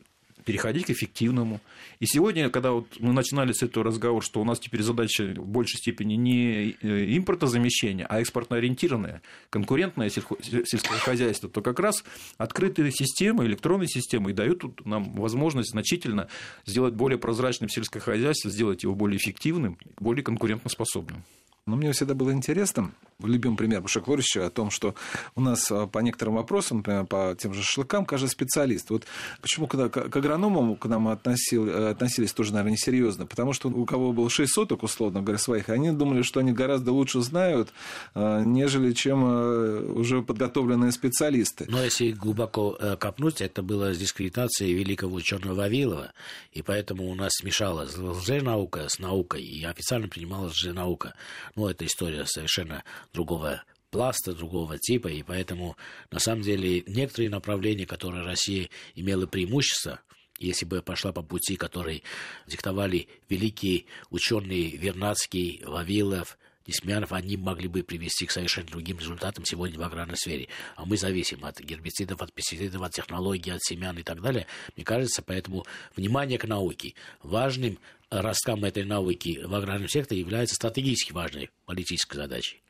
переходить 0.49 0.87
к 0.87 0.89
эффективному. 0.89 1.61
И 1.99 2.07
сегодня, 2.07 2.49
когда 2.49 2.71
вот 2.71 2.99
мы 2.99 3.13
начинали 3.13 3.51
с 3.51 3.61
этого 3.61 3.85
разговора, 3.85 4.23
что 4.23 4.41
у 4.41 4.43
нас 4.43 4.59
теперь 4.59 4.81
задача 4.81 5.25
в 5.25 5.47
большей 5.47 5.77
степени 5.77 6.15
не 6.15 6.75
э, 6.81 7.17
импортозамещение, 7.17 8.07
а 8.07 8.19
экспортно-ориентированное, 8.19 9.21
конкурентное 9.51 10.09
сельское 10.09 10.97
хозяйство, 10.97 11.49
то 11.49 11.61
как 11.61 11.79
раз 11.79 12.03
открытые 12.39 12.91
системы, 12.91 13.45
электронные 13.45 13.87
системы 13.87 14.31
и 14.31 14.33
дают 14.33 14.83
нам 14.87 15.13
возможность 15.13 15.69
значительно 15.69 16.29
сделать 16.65 16.95
более 16.95 17.19
прозрачным 17.19 17.69
сельское 17.69 17.99
хозяйство, 17.99 18.49
сделать 18.49 18.81
его 18.81 18.95
более 18.95 19.17
эффективным, 19.17 19.77
более 19.99 20.23
конкурентоспособным. 20.23 21.23
Но 21.69 21.75
мне 21.75 21.91
всегда 21.91 22.15
было 22.15 22.31
интересно, 22.31 22.91
любимый 23.23 23.57
пример 23.57 23.81
Бушек 23.81 24.07
Лорища, 24.07 24.45
о 24.45 24.49
том, 24.49 24.71
что 24.71 24.95
у 25.35 25.41
нас 25.41 25.69
а, 25.71 25.87
по 25.87 25.99
некоторым 25.99 26.35
вопросам, 26.35 26.77
например, 26.77 27.05
по 27.05 27.35
тем 27.37 27.53
же 27.53 27.61
шашлыкам, 27.61 28.05
каждый 28.05 28.29
специалист. 28.29 28.89
Вот 28.89 29.05
почему 29.41 29.67
когда 29.67 29.89
к 29.89 30.15
агрономам 30.15 30.75
к 30.75 30.85
нам 30.85 31.07
относил, 31.09 31.67
э, 31.67 31.89
относились 31.89 32.33
тоже, 32.33 32.53
наверное, 32.53 32.73
несерьезно, 32.73 33.25
потому 33.25 33.53
что 33.53 33.69
у 33.69 33.85
кого 33.85 34.13
было 34.13 34.29
6 34.29 34.51
соток, 34.51 34.83
условно 34.83 35.21
говоря, 35.21 35.37
своих, 35.37 35.69
они 35.69 35.91
думали, 35.91 36.21
что 36.21 36.39
они 36.39 36.53
гораздо 36.53 36.91
лучше 36.91 37.21
знают, 37.21 37.69
а, 38.13 38.43
нежели 38.43 38.93
чем 38.93 39.23
а, 39.25 39.93
уже 39.93 40.21
подготовленные 40.21 40.91
специалисты. 40.91 41.65
Но 41.67 41.83
если 41.83 42.11
глубоко 42.11 42.77
э, 42.79 42.95
копнуть, 42.95 43.41
это 43.41 43.61
было 43.61 43.93
с 43.93 43.97
дискредитацией 43.97 44.73
великого 44.73 45.15
ученого 45.15 45.53
Вавилова, 45.53 46.13
и 46.53 46.61
поэтому 46.61 47.09
у 47.09 47.15
нас 47.15 47.33
смешалась 47.39 47.97
лженаука 47.97 48.87
с 48.87 48.99
наукой, 48.99 49.43
и 49.43 49.63
официально 49.65 50.07
принималась 50.07 50.53
лженаука. 50.53 51.13
Ну, 51.59 51.67
это 51.67 51.85
история 51.85 52.25
совершенно 52.25 52.85
другого 53.11 53.65
пласта, 53.91 54.33
другого 54.33 54.79
типа, 54.79 55.09
и 55.09 55.23
поэтому, 55.23 55.75
на 56.09 56.17
самом 56.17 56.41
деле, 56.41 56.85
некоторые 56.87 57.29
направления, 57.29 57.85
которые 57.85 58.23
Россия 58.23 58.69
имела 58.95 59.27
преимущество, 59.27 59.99
если 60.37 60.63
бы 60.63 60.81
пошла 60.81 61.11
по 61.11 61.21
пути, 61.21 61.57
который 61.57 62.03
диктовали 62.47 63.09
великие 63.27 63.87
ученые 64.09 64.77
Вернадский, 64.77 65.61
Вавилов, 65.65 66.37
Несмеянов, 66.65 67.11
они 67.11 67.35
могли 67.35 67.67
бы 67.67 67.83
привести 67.83 68.25
к 68.25 68.31
совершенно 68.31 68.67
другим 68.67 68.99
результатам 68.99 69.43
сегодня 69.43 69.77
в 69.77 69.83
аграрной 69.83 70.15
сфере. 70.15 70.47
А 70.77 70.85
мы 70.85 70.95
зависим 70.95 71.43
от 71.43 71.59
гербицидов, 71.59 72.21
от 72.21 72.31
пестицидов, 72.31 72.81
от 72.83 72.93
технологий, 72.93 73.51
от 73.51 73.61
семян 73.63 73.97
и 73.97 74.03
так 74.03 74.21
далее. 74.21 74.47
Мне 74.77 74.85
кажется, 74.85 75.21
поэтому 75.21 75.65
внимание 75.97 76.37
к 76.37 76.45
науке. 76.45 76.93
Важным 77.21 77.79
росткам 78.09 78.63
этой 78.65 78.85
науки 78.85 79.41
в 79.43 79.53
аграрном 79.53 79.87
секторе 79.87 80.21
является 80.21 80.55
стратегически 80.55 81.13
важной 81.13 81.49
политической 81.65 82.17
задачей. 82.17 82.61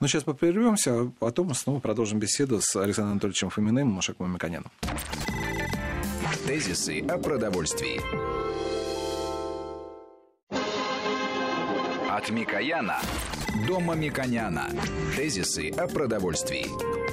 Ну, 0.00 0.06
сейчас 0.06 0.26
мы 0.26 0.34
прервемся, 0.34 1.00
а 1.00 1.12
потом 1.18 1.52
снова 1.54 1.80
продолжим 1.80 2.18
беседу 2.18 2.60
с 2.60 2.76
Александром 2.76 3.12
Анатольевичем 3.12 3.50
Фоминым 3.50 3.90
и 3.90 3.92
Машаком 3.92 4.32
Миконяном. 4.32 4.70
Тезисы 6.46 7.00
о 7.00 7.18
продовольствии. 7.18 8.00
От 12.10 12.30
Микояна 12.30 13.00
до 13.66 13.80
Мамиконяна. 13.80 14.70
Тезисы 15.16 15.70
о 15.70 15.86
продовольствии. 15.88 17.07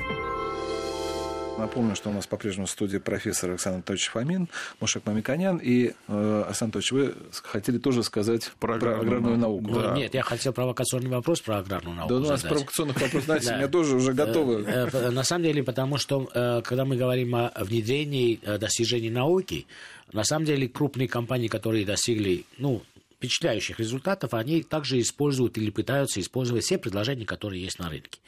Напомню, 1.57 1.95
что 1.95 2.09
у 2.09 2.13
нас 2.13 2.27
по-прежнему 2.27 2.67
в 2.67 2.69
студии 2.69 2.97
профессор 2.97 3.51
Александр 3.51 3.77
Анатольевич 3.77 4.09
Фомин, 4.09 4.49
Мушек 4.81 5.05
Мамиконян. 5.05 5.57
И, 5.57 5.93
э, 6.07 6.43
Александр 6.45 6.77
Анатольевич, 6.77 6.91
вы 6.91 7.15
хотели 7.43 7.77
тоже 7.77 8.03
сказать 8.03 8.51
про, 8.59 8.77
про 8.77 8.99
аграрную 8.99 9.37
науку. 9.37 9.71
Да. 9.73 9.95
Нет, 9.95 10.13
я 10.13 10.21
хотел 10.21 10.51
провокационный 10.51 11.09
вопрос 11.09 11.39
про 11.39 11.59
аграрную 11.59 11.95
науку 11.95 12.13
Да, 12.13 12.19
у 12.19 12.19
нас 12.19 12.41
задать. 12.41 12.57
провокационных 12.57 12.99
вопросов, 12.99 13.23
знаете, 13.25 13.51
у 13.53 13.57
меня 13.57 13.67
тоже 13.69 13.95
уже 13.95 14.13
готовы. 14.13 14.63
Э, 14.67 14.89
э, 14.91 15.09
на 15.11 15.23
самом 15.23 15.43
деле, 15.43 15.63
потому 15.63 15.97
что, 15.97 16.25
когда 16.65 16.83
мы 16.83 16.97
говорим 16.97 17.33
о 17.35 17.51
внедрении 17.59 18.39
достижений 18.57 19.09
науки, 19.09 19.65
на 20.11 20.23
самом 20.23 20.45
деле 20.45 20.67
крупные 20.67 21.07
компании, 21.07 21.47
которые 21.47 21.85
достигли, 21.85 22.45
ну, 22.57 22.83
впечатляющих 23.25 23.79
результатов, 23.79 24.33
они 24.33 24.63
также 24.63 24.99
используют 24.99 25.57
или 25.57 25.69
пытаются 25.69 26.19
использовать 26.19 26.63
все 26.63 26.77
предложения, 26.77 27.25
которые 27.25 27.63
есть 27.63 27.79
на 27.79 27.89
рынке. 27.89 28.19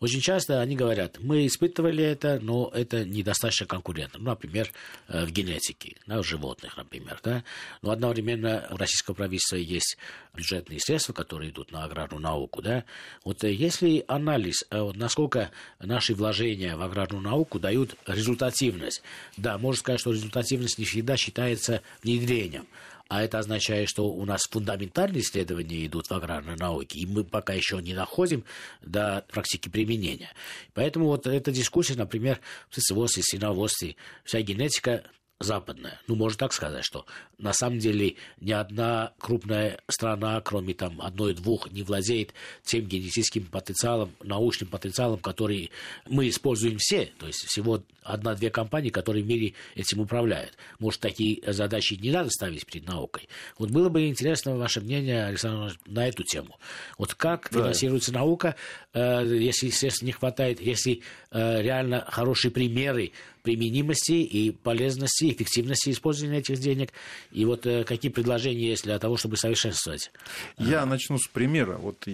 Очень 0.00 0.22
часто 0.22 0.62
они 0.62 0.76
говорят, 0.76 1.18
мы 1.20 1.46
испытывали 1.46 2.02
это, 2.02 2.40
но 2.40 2.70
это 2.74 3.04
недостаточно 3.04 3.66
конкурентно. 3.66 4.18
Ну, 4.18 4.30
например, 4.30 4.72
э, 5.08 5.26
в 5.26 5.30
генетике, 5.30 5.96
да, 6.06 6.22
животных, 6.22 6.78
например. 6.78 7.20
Да? 7.22 7.44
Но 7.82 7.90
одновременно 7.90 8.66
у 8.70 8.78
российского 8.78 9.14
правительства 9.14 9.56
есть 9.56 9.98
бюджетные 10.34 10.80
средства, 10.80 11.12
которые 11.12 11.50
идут 11.50 11.70
на 11.70 11.84
аграрную 11.84 12.22
науку. 12.22 12.62
Да? 12.62 12.84
Вот 13.24 13.44
э, 13.44 13.52
если 13.52 14.02
анализ, 14.08 14.64
э, 14.70 14.90
насколько 14.94 15.50
наши 15.78 16.14
вложения 16.14 16.76
в 16.76 16.82
аграрную 16.82 17.22
науку 17.22 17.58
дают 17.58 17.94
результативность, 18.06 19.02
да, 19.36 19.58
можно 19.58 19.80
сказать, 19.80 20.00
что 20.00 20.12
результативность 20.12 20.78
не 20.78 20.86
всегда 20.86 21.18
считается 21.18 21.82
внедрением 22.02 22.66
а 23.10 23.24
это 23.24 23.40
означает, 23.40 23.88
что 23.88 24.08
у 24.08 24.24
нас 24.24 24.42
фундаментальные 24.48 25.22
исследования 25.22 25.84
идут 25.84 26.06
в 26.06 26.12
аграрной 26.12 26.54
науке, 26.54 27.00
и 27.00 27.06
мы 27.06 27.24
пока 27.24 27.52
еще 27.52 27.82
не 27.82 27.92
находим 27.92 28.44
до 28.82 29.24
практики 29.28 29.68
применения. 29.68 30.30
Поэтому 30.74 31.06
вот 31.06 31.26
эта 31.26 31.50
дискуссия, 31.50 31.96
например, 31.96 32.38
в 32.68 32.76
сысоводстве, 32.76 33.24
свиноводстве, 33.24 33.96
вся 34.22 34.40
генетика 34.42 35.02
западная. 35.40 35.98
Ну, 36.06 36.14
можно 36.14 36.38
так 36.38 36.52
сказать, 36.52 36.84
что 36.84 37.06
на 37.38 37.54
самом 37.54 37.78
деле 37.78 38.16
ни 38.40 38.52
одна 38.52 39.12
крупная 39.18 39.80
страна, 39.88 40.40
кроме 40.42 40.74
там 40.74 41.00
одной-двух, 41.00 41.72
не 41.72 41.82
владеет 41.82 42.34
тем 42.62 42.84
генетическим 42.84 43.46
потенциалом, 43.46 44.12
научным 44.22 44.68
потенциалом, 44.68 45.18
который 45.18 45.70
мы 46.06 46.28
используем 46.28 46.76
все. 46.78 47.06
То 47.18 47.26
есть 47.26 47.46
всего 47.46 47.82
одна-две 48.02 48.50
компании, 48.50 48.90
которые 48.90 49.24
в 49.24 49.26
мире 49.26 49.54
этим 49.74 50.00
управляют. 50.00 50.56
Может, 50.78 51.00
такие 51.00 51.40
задачи 51.46 51.94
не 51.94 52.10
надо 52.10 52.28
ставить 52.30 52.66
перед 52.66 52.86
наукой. 52.86 53.28
Вот 53.58 53.70
было 53.70 53.88
бы 53.88 54.08
интересно 54.08 54.56
ваше 54.56 54.80
мнение, 54.80 55.24
Александр, 55.24 55.78
на 55.86 56.06
эту 56.06 56.22
тему. 56.22 56.58
Вот 56.98 57.14
как 57.14 57.48
да. 57.50 57.60
финансируется 57.60 58.12
наука, 58.12 58.56
э, 58.92 59.24
если, 59.26 59.66
естественно, 59.66 60.08
не 60.08 60.12
хватает, 60.12 60.60
если 60.60 61.00
э, 61.30 61.62
реально 61.62 62.04
хорошие 62.08 62.50
примеры 62.50 63.12
применимости 63.42 64.12
и 64.12 64.50
полезности, 64.50 65.30
эффективности 65.30 65.90
использования 65.90 66.38
этих 66.38 66.58
денег. 66.58 66.92
И 67.32 67.44
вот 67.44 67.66
э, 67.66 67.84
какие 67.84 68.10
предложения 68.10 68.68
есть 68.68 68.84
для 68.84 68.98
того, 68.98 69.16
чтобы 69.16 69.36
совершенствовать? 69.36 70.10
Я 70.58 70.86
начну 70.86 71.18
с 71.18 71.26
примера. 71.28 71.76
Вот 71.76 72.06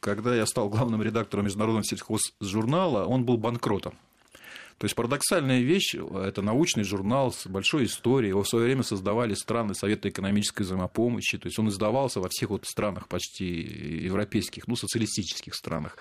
когда 0.00 0.34
я 0.34 0.46
стал 0.46 0.68
главным 0.68 1.02
редактором 1.02 1.46
международного 1.46 1.84
сельхозжурнала, 1.84 3.04
он 3.04 3.24
был 3.24 3.36
банкротом. 3.36 3.94
То 4.78 4.84
есть 4.84 4.94
парадоксальная 4.94 5.60
вещь, 5.60 5.96
это 5.96 6.40
научный 6.40 6.84
журнал 6.84 7.32
с 7.32 7.48
большой 7.48 7.86
историей, 7.86 8.30
его 8.30 8.44
в 8.44 8.48
свое 8.48 8.66
время 8.66 8.84
создавали 8.84 9.34
страны 9.34 9.74
Совета 9.74 10.08
экономической 10.08 10.62
взаимопомощи, 10.62 11.36
то 11.36 11.48
есть 11.48 11.58
он 11.58 11.68
издавался 11.68 12.20
во 12.20 12.28
всех 12.28 12.50
вот 12.50 12.64
странах 12.64 13.08
почти 13.08 13.44
европейских, 14.04 14.68
ну, 14.68 14.76
социалистических 14.76 15.56
странах. 15.56 15.98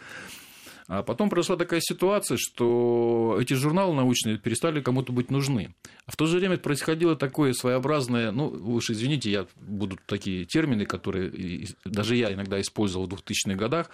А 0.87 1.03
потом 1.03 1.29
произошла 1.29 1.57
такая 1.57 1.81
ситуация, 1.81 2.37
что 2.39 3.37
эти 3.41 3.53
журналы 3.53 3.93
научные 3.93 4.37
перестали 4.37 4.81
кому-то 4.81 5.11
быть 5.11 5.29
нужны. 5.29 5.75
А 6.05 6.11
в 6.11 6.15
то 6.15 6.25
же 6.25 6.37
время 6.37 6.57
происходило 6.57 7.17
такое 7.17 7.51
своеобразное, 7.51 8.31
ну, 8.31 8.47
уж 8.47 8.89
извините, 8.89 9.29
я 9.29 9.47
буду 9.55 9.97
такие 10.05 10.45
термины, 10.45 10.85
которые 10.85 11.67
даже 11.83 12.15
я 12.15 12.33
иногда 12.33 12.61
использовал 12.61 13.05
в 13.07 13.13
2000-х 13.13 13.55
годах, 13.55 13.89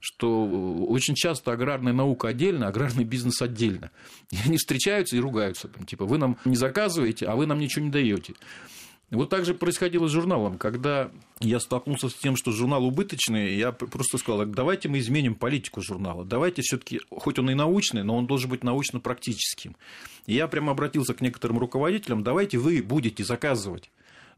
что 0.00 0.46
очень 0.88 1.14
часто 1.14 1.52
аграрная 1.52 1.92
наука 1.92 2.28
отдельно, 2.28 2.68
аграрный 2.68 3.04
бизнес 3.04 3.42
отдельно. 3.42 3.90
И 4.30 4.36
они 4.46 4.56
встречаются 4.56 5.16
и 5.16 5.20
ругаются. 5.20 5.68
Там, 5.68 5.84
типа, 5.84 6.06
вы 6.06 6.16
нам 6.16 6.38
не 6.46 6.56
заказываете, 6.56 7.26
а 7.26 7.36
вы 7.36 7.44
нам 7.44 7.58
ничего 7.58 7.84
не 7.84 7.90
даете. 7.90 8.32
Вот 9.10 9.28
так 9.28 9.44
же 9.44 9.54
происходило 9.54 10.06
с 10.06 10.12
журналом. 10.12 10.56
Когда 10.56 11.10
я 11.40 11.58
столкнулся 11.58 12.08
с 12.08 12.14
тем, 12.14 12.36
что 12.36 12.52
журнал 12.52 12.84
убыточный, 12.84 13.56
я 13.56 13.72
просто 13.72 14.18
сказал, 14.18 14.46
давайте 14.46 14.88
мы 14.88 15.00
изменим 15.00 15.34
политику 15.34 15.82
журнала. 15.82 16.24
Давайте 16.24 16.62
все 16.62 16.78
таки 16.78 17.00
хоть 17.10 17.38
он 17.38 17.50
и 17.50 17.54
научный, 17.54 18.04
но 18.04 18.16
он 18.16 18.26
должен 18.26 18.50
быть 18.50 18.62
научно-практическим. 18.62 19.76
И 20.26 20.34
я 20.34 20.46
прямо 20.46 20.72
обратился 20.72 21.14
к 21.14 21.20
некоторым 21.20 21.58
руководителям, 21.58 22.22
давайте 22.22 22.58
вы 22.58 22.82
будете 22.82 23.24
заказывать 23.24 23.90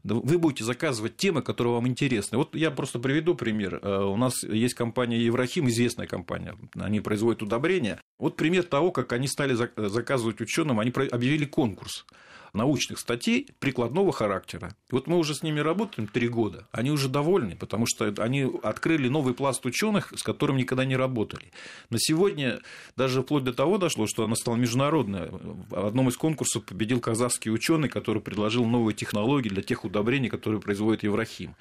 вы 0.03 0.37
будете 0.37 0.65
заказывать 0.65 1.15
темы, 1.15 1.41
которые 1.41 1.75
вам 1.75 1.87
интересны. 1.87 2.37
Вот 2.37 2.55
я 2.55 2.71
просто 2.71 2.99
приведу 2.99 3.35
пример. 3.35 3.79
Э, 3.81 4.03
у 4.03 4.17
нас 4.17 4.43
есть 4.43 4.73
компания 4.73 5.17
Еврахим, 5.17 5.69
известная 5.69 6.07
компания, 6.07 6.57
они 6.75 6.99
производят 6.99 7.41
удобрения. 7.41 8.01
Вот 8.19 8.35
пример 8.35 8.63
того, 8.63 8.91
как 8.91 9.13
они 9.13 9.27
стали 9.27 9.53
заказывать 9.53 10.41
ученым, 10.41 10.81
они 10.81 10.91
объявили 10.91 11.45
конкурс 11.45 12.05
научных 12.53 12.99
статей 12.99 13.47
прикладного 13.59 14.11
характера. 14.11 14.75
И 14.89 14.93
вот 14.93 15.07
мы 15.07 15.17
уже 15.17 15.33
с 15.33 15.43
ними 15.43 15.59
работаем 15.59 16.07
три 16.07 16.27
года, 16.27 16.67
они 16.71 16.91
уже 16.91 17.09
довольны, 17.09 17.55
потому 17.55 17.85
что 17.87 18.13
они 18.17 18.47
открыли 18.61 19.07
новый 19.07 19.33
пласт 19.33 19.65
ученых, 19.65 20.13
с 20.15 20.23
которым 20.23 20.57
никогда 20.57 20.85
не 20.85 20.95
работали. 20.95 21.51
На 21.89 21.97
сегодня 21.99 22.59
даже 22.95 23.23
вплоть 23.23 23.43
до 23.43 23.53
того 23.53 23.77
дошло, 23.77 24.07
что 24.07 24.23
она 24.23 24.35
стала 24.35 24.55
международной. 24.55 25.29
В 25.31 25.85
одном 25.85 26.09
из 26.09 26.17
конкурсов 26.17 26.63
победил 26.65 26.99
казахский 26.99 27.51
ученый, 27.51 27.89
который 27.89 28.21
предложил 28.21 28.65
новые 28.65 28.95
технологии 28.95 29.49
для 29.49 29.63
тех 29.63 29.83
удобрений, 29.83 30.29
которые 30.29 30.61
производит 30.61 31.03
Еврахим. 31.03 31.55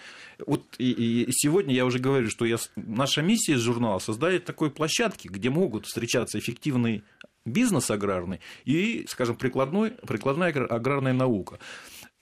Вот 0.46 0.62
и, 0.78 0.90
и 1.22 1.33
сегодня 1.33 1.74
я 1.74 1.87
уже 1.87 1.98
говорю, 1.98 2.28
что 2.28 2.44
я, 2.44 2.59
наша 2.76 3.22
миссия 3.22 3.55
из 3.55 3.61
журнала 3.61 3.98
создать 3.98 4.44
такой 4.44 4.70
площадки, 4.70 5.28
где 5.28 5.50
могут 5.50 5.87
встречаться 5.87 6.38
эффективные 6.38 7.02
бизнес 7.44 7.90
аграрный 7.90 8.40
и, 8.64 9.05
скажем, 9.09 9.37
прикладной, 9.37 9.90
прикладная 10.07 10.50
аграрная 10.50 11.12
наука. 11.12 11.59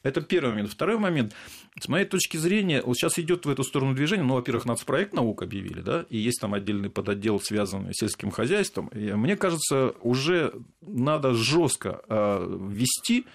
Это 0.03 0.23
первый 0.23 0.51
момент. 0.51 0.71
Второй 0.71 0.99
момент. 0.99 1.35
С 1.79 1.87
моей 1.89 2.07
точки 2.07 2.39
зрения, 2.39 2.83
вот 2.83 2.97
сейчас 2.97 3.19
идет 3.19 3.45
в 3.45 3.51
эту 3.51 3.63
сторону 3.65 3.95
движение. 3.95 4.25
Ну, 4.25 4.35
во-первых, 4.35 4.65
нацпроект 4.65 5.13
наук 5.13 5.43
объявили, 5.43 5.83
да, 5.83 6.07
и 6.09 6.17
есть 6.17 6.41
там 6.41 6.55
отдельный 6.55 6.89
подотдел, 6.89 7.39
связанный 7.39 7.93
с 7.93 7.99
сельским 7.99 8.31
хозяйством. 8.31 8.89
И 8.89 9.13
мне 9.13 9.37
кажется, 9.37 9.95
уже 10.01 10.55
надо 10.81 11.35
жестко 11.35 12.01
а, 12.09 12.47
ввести 12.71 13.27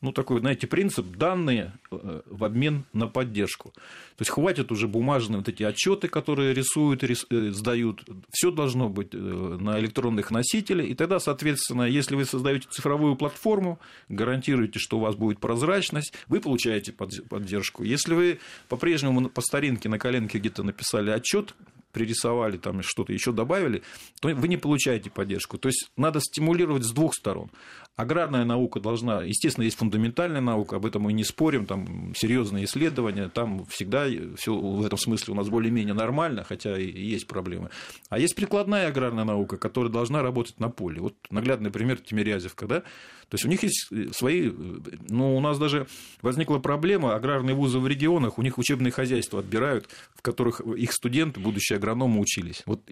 ну, 0.00 0.12
такой, 0.12 0.40
знаете, 0.40 0.66
принцип 0.66 1.06
данные 1.16 1.72
э, 1.90 2.20
в 2.26 2.44
обмен 2.44 2.84
на 2.92 3.08
поддержку. 3.08 3.70
То 3.70 4.22
есть 4.22 4.30
хватит 4.30 4.70
уже 4.70 4.86
бумажные 4.86 5.38
вот 5.38 5.48
эти 5.48 5.62
отчеты, 5.62 6.08
которые 6.08 6.54
рисуют, 6.54 7.02
рис, 7.02 7.26
э, 7.30 7.50
сдают. 7.50 8.04
Все 8.30 8.50
должно 8.50 8.88
быть 8.88 9.08
э, 9.12 9.18
на 9.18 9.78
электронных 9.80 10.30
носителях. 10.30 10.86
И 10.86 10.94
тогда, 10.94 11.18
соответственно, 11.18 11.82
если 11.82 12.14
вы 12.14 12.24
создаете 12.24 12.68
цифровую 12.70 13.16
платформу, 13.16 13.80
гарантируете, 14.08 14.78
что 14.78 14.98
у 14.98 15.00
вас 15.00 15.16
будет 15.16 15.40
прозрачность, 15.40 16.12
вы 16.28 16.40
получаете 16.40 16.92
поддержку. 16.92 17.82
Если 17.82 18.14
вы 18.14 18.38
по-прежнему 18.68 19.28
по 19.28 19.40
старинке 19.40 19.88
на 19.88 19.98
коленке 19.98 20.38
где-то 20.38 20.62
написали 20.62 21.10
отчет, 21.10 21.54
пририсовали, 21.92 22.56
там 22.58 22.82
что-то 22.82 23.12
еще 23.12 23.32
добавили, 23.32 23.82
то 24.20 24.28
вы 24.28 24.48
не 24.48 24.56
получаете 24.56 25.10
поддержку. 25.10 25.58
То 25.58 25.68
есть 25.68 25.90
надо 25.96 26.20
стимулировать 26.20 26.84
с 26.84 26.92
двух 26.92 27.14
сторон. 27.14 27.50
Аграрная 27.98 28.44
наука 28.44 28.78
должна, 28.78 29.24
естественно, 29.24 29.64
есть 29.64 29.76
фундаментальная 29.76 30.40
наука, 30.40 30.76
об 30.76 30.86
этом 30.86 31.02
мы 31.02 31.12
не 31.12 31.24
спорим, 31.24 31.66
там 31.66 32.14
серьезные 32.14 32.64
исследования, 32.64 33.28
там 33.28 33.66
всегда 33.66 34.06
все 34.36 34.54
в 34.54 34.86
этом 34.86 34.96
смысле 34.96 35.34
у 35.34 35.36
нас 35.36 35.48
более-менее 35.48 35.94
нормально, 35.94 36.44
хотя 36.44 36.78
и 36.78 36.88
есть 36.88 37.26
проблемы. 37.26 37.70
А 38.08 38.20
есть 38.20 38.36
прикладная 38.36 38.86
аграрная 38.86 39.24
наука, 39.24 39.56
которая 39.56 39.90
должна 39.90 40.22
работать 40.22 40.60
на 40.60 40.68
поле. 40.68 41.00
Вот 41.00 41.16
наглядный 41.30 41.72
пример 41.72 41.98
Тимирязевка, 41.98 42.68
да? 42.68 42.80
То 43.30 43.34
есть 43.34 43.44
у 43.44 43.48
них 43.48 43.64
есть 43.64 43.88
свои, 44.14 44.52
ну, 45.08 45.36
у 45.36 45.40
нас 45.40 45.58
даже 45.58 45.88
возникла 46.22 46.58
проблема, 46.60 47.16
аграрные 47.16 47.56
вузы 47.56 47.80
в 47.80 47.88
регионах, 47.88 48.38
у 48.38 48.42
них 48.42 48.58
учебные 48.58 48.92
хозяйства 48.92 49.40
отбирают, 49.40 49.88
в 50.14 50.22
которых 50.22 50.60
их 50.60 50.92
студенты, 50.92 51.40
будущие 51.40 51.78
агрономы, 51.78 52.20
учились. 52.20 52.62
Вот 52.64 52.88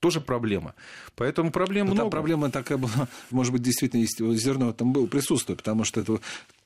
тоже 0.00 0.20
проблема. 0.20 0.74
Поэтому 1.14 1.50
проблем 1.50 1.86
Но 1.86 1.92
много. 1.92 2.04
Там 2.04 2.10
проблема 2.10 2.50
такая 2.50 2.78
была, 2.78 3.08
может 3.30 3.52
быть, 3.52 3.62
действительно 3.62 4.00
есть 4.00 4.18
зерно 4.18 4.72
там 4.72 4.92
было, 4.92 5.06
присутствует, 5.06 5.58
потому 5.58 5.84
что 5.84 6.00
это 6.00 6.20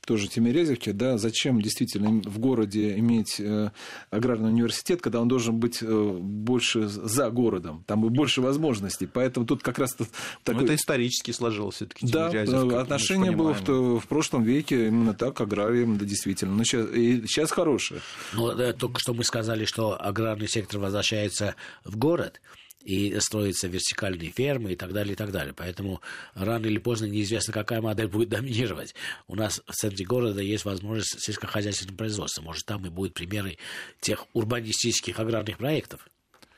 тоже 0.07 0.29
Тимирязевке, 0.29 0.93
да, 0.93 1.19
зачем 1.19 1.61
действительно 1.61 2.21
в 2.29 2.39
городе 2.39 2.99
иметь 2.99 3.37
э, 3.39 3.71
аграрный 4.11 4.49
университет, 4.49 5.01
когда 5.03 5.21
он 5.21 5.29
должен 5.29 5.59
быть 5.59 5.79
э, 5.83 6.19
больше 6.21 6.89
за 6.89 7.31
городом, 7.31 7.85
там 7.87 8.01
больше 8.01 8.41
возможностей. 8.41 9.07
Поэтому 9.07 9.47
тут 9.47 9.63
как 9.63 9.79
раз 9.79 9.97
такой... 10.43 10.65
это 10.65 10.75
исторически 10.75 11.31
сложилось 11.31 11.77
все-таки 11.77 12.07
Да, 12.07 12.29
отношение 12.81 13.31
было 13.31 13.55
в, 13.55 14.01
в 14.01 14.07
прошлом 14.09 14.43
веке 14.43 14.89
именно 14.89 15.15
так, 15.15 15.41
аграрием, 15.41 15.99
да, 15.99 16.05
действительно. 16.05 16.55
Но 16.57 16.65
сейчас, 16.65 16.89
и 16.93 17.23
сейчас 17.27 17.53
хорошее. 17.53 18.01
Ну, 18.33 18.53
да, 18.55 18.73
только 18.73 19.01
что 19.01 19.15
мы 19.15 19.23
сказали, 19.23 19.65
что 19.65 19.97
аграрный 20.01 20.49
сектор 20.49 20.81
возвращается 20.81 21.55
в 21.85 21.97
город, 21.97 22.41
и 22.83 23.19
строятся 23.21 23.69
вертикальные 23.69 24.31
фермы 24.31 24.73
и 24.73 24.77
так 24.77 24.93
далее, 24.93 25.13
и 25.13 25.17
так 25.17 25.33
далее. 25.33 25.55
Поэтому 25.55 26.01
рано 26.35 26.67
или 26.67 26.79
поздно 26.79 27.07
неизвестно, 27.07 27.53
какая 27.53 27.81
модель 27.81 28.09
будет 28.09 28.29
доминировать. 28.31 28.95
У 29.27 29.35
нас 29.35 29.63
в 29.67 29.73
центре 29.73 30.05
города 30.07 30.41
есть 30.41 30.65
возможность 30.65 31.21
сельскохозяйственного 31.21 31.97
производства. 31.97 32.43
Может, 32.43 32.67
там 32.67 32.87
и 32.87 32.91
будут 32.91 33.15
примеры 33.15 33.59
тех 34.01 34.27
урбанистических 34.33 35.19
аграрных 35.19 35.59
проектов. 35.59 36.09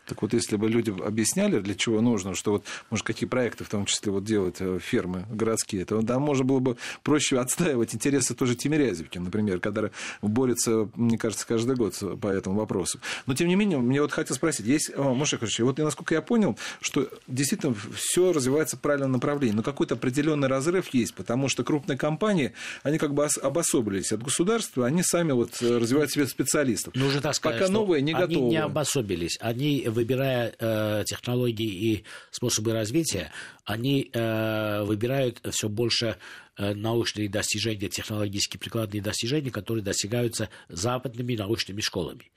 Так 0.07 0.23
вот, 0.23 0.33
если 0.33 0.57
бы 0.57 0.69
люди 0.69 0.91
объясняли, 0.91 1.61
для 1.61 1.75
чего 1.75 2.01
нужно, 2.01 2.35
что 2.35 2.53
вот, 2.53 2.65
может, 2.91 3.07
какие 3.07 3.29
проекты 3.29 3.65
в 3.65 3.69
том 3.69 3.87
числе 3.87 4.13
вот 4.13 4.25
делать 4.25 4.57
э, 4.61 4.79
фермы 4.81 5.25
городские, 5.31 5.85
то 5.85 6.03
там 6.03 6.23
можно 6.23 6.45
было 6.45 6.59
бы 6.59 6.77
проще 7.03 7.39
отстаивать 7.39 7.95
интересы 7.95 8.35
тоже 8.35 8.55
Тимирязевки, 8.55 9.19
например, 9.19 9.61
когда 9.61 9.91
борется, 10.21 10.89
мне 10.97 11.19
кажется, 11.19 11.47
каждый 11.47 11.77
год 11.77 11.99
по 12.21 12.29
этому 12.29 12.57
вопросу. 12.57 12.99
Но, 13.27 13.35
тем 13.35 13.49
не 13.49 13.55
менее, 13.55 13.79
мне 13.79 14.03
вот 14.03 14.13
хотел 14.13 14.37
спросить, 14.37 14.67
есть, 14.67 14.91
Маша 14.97 15.37
Ильич, 15.37 15.61
вот 15.61 15.79
насколько 15.79 16.15
я 16.15 16.23
понял, 16.23 16.59
что 16.81 17.09
действительно 17.27 17.75
все 17.95 18.33
развивается 18.33 18.77
в 18.77 18.81
правильном 18.81 19.13
направлении, 19.13 19.55
но 19.55 19.63
какой-то 19.63 19.95
определенный 19.95 20.49
разрыв 20.49 20.93
есть, 20.95 21.15
потому 21.15 21.49
что 21.49 21.65
крупные 21.65 21.99
компании, 21.99 22.53
они 22.83 22.99
как 22.99 23.15
бы 23.15 23.27
обособились 23.43 24.13
от 24.13 24.23
государства, 24.23 24.87
они 24.87 25.03
сами 25.03 25.33
вот 25.33 25.63
э, 25.63 25.79
развивают 25.79 26.11
себе 26.11 26.27
специалистов. 26.27 26.95
Нужно 26.95 27.21
так 27.21 27.35
сказать, 27.35 27.61
Пока 27.61 27.73
новые 27.73 28.03
не 28.03 28.13
готовы. 28.13 28.35
Они 28.35 28.49
не 28.51 28.57
обособились, 28.57 29.39
они 29.41 29.85
выбирая 29.93 30.55
э, 30.59 31.05
технологии 31.07 31.93
и 31.93 32.05
способы 32.31 32.73
развития, 32.73 33.33
они 33.65 34.11
э, 34.13 34.83
выбирают 34.85 35.41
все 35.51 35.69
больше 35.69 36.17
э, 36.57 36.75
научные 36.75 37.29
достижения, 37.29 37.89
технологические 37.89 38.59
прикладные 38.61 39.03
достижения, 39.03 39.51
которые 39.51 39.85
достигаются 39.85 40.49
западными 40.69 41.37
научными 41.37 41.81
школами. 41.81 42.31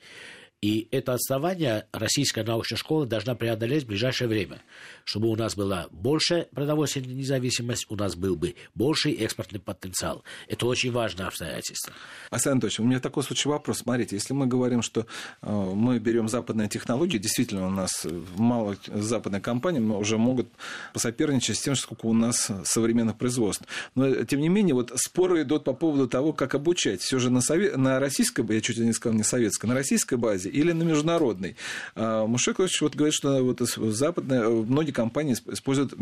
И 0.62 0.88
это 0.92 1.14
отставание 1.14 1.86
российская 1.92 2.44
научная 2.44 2.78
школа 2.78 3.06
должна 3.06 3.36
преодолеть 3.36 3.84
в 3.84 3.88
ближайшее 3.88 4.28
время, 4.28 4.62
чтобы 5.04 5.28
у 5.28 5.36
нас 5.36 5.56
была 5.56 5.88
большая 5.92 6.46
продовольственная 6.46 7.14
независимость, 7.14 7.86
у 7.90 7.96
нас 7.96 8.16
был 8.16 8.36
бы 8.36 8.56
больший 8.74 9.14
экспортный 9.14 9.60
потенциал. 9.60 10.24
Это 10.48 10.66
очень 10.66 10.92
важное 10.92 11.28
обстоятельство. 11.28 11.94
Асен 12.32 12.54
Анатольевич, 12.54 12.80
у 12.80 12.84
меня 12.84 13.00
такой 13.00 13.24
случай 13.24 13.48
вопрос. 13.48 13.80
Смотрите, 13.80 14.16
если 14.16 14.34
мы 14.34 14.48
говорим, 14.48 14.82
что 14.82 15.06
э, 15.42 15.52
мы 15.52 16.00
берем 16.00 16.28
западные 16.28 16.68
технологии, 16.68 17.18
действительно 17.18 17.68
у 17.68 17.72
нас 17.72 18.08
мало 18.36 18.76
западных 18.88 19.44
компаний 19.44 19.80
уже 19.80 20.18
могут 20.18 20.48
посоперничать 20.94 21.58
с 21.58 21.62
тем, 21.62 21.76
сколько 21.76 22.08
у 22.08 22.14
нас 22.14 22.50
современных 22.64 23.18
производств. 23.18 23.66
Но, 23.94 24.24
тем 24.24 24.42
не 24.42 24.50
менее, 24.50 24.74
вот 24.74 24.92
споры 24.96 25.44
идут 25.44 25.64
по 25.64 25.74
поводу 25.74 26.08
того, 26.08 26.34
как 26.34 26.56
обучать. 26.56 27.02
Все 27.02 27.20
же 27.20 27.30
на, 27.30 27.42
сове... 27.42 27.78
на 27.78 28.00
российской, 28.00 28.46
я 28.52 28.62
чуть 28.62 28.78
не 28.78 28.94
сказал, 28.94 29.16
не 29.16 29.24
советской, 29.24 29.68
на 29.68 29.76
российской 29.76 30.16
базе 30.16 30.45
или 30.50 30.72
на 30.72 30.84
международной. 30.84 31.56
А, 31.96 32.26
Мушекович 32.26 32.82
вот 32.82 32.96
говорит, 32.96 33.14
что 33.14 33.44
вот 33.44 33.60
западные, 33.60 34.48
многие 34.50 34.92
компании 34.92 35.34
используют 35.34 35.94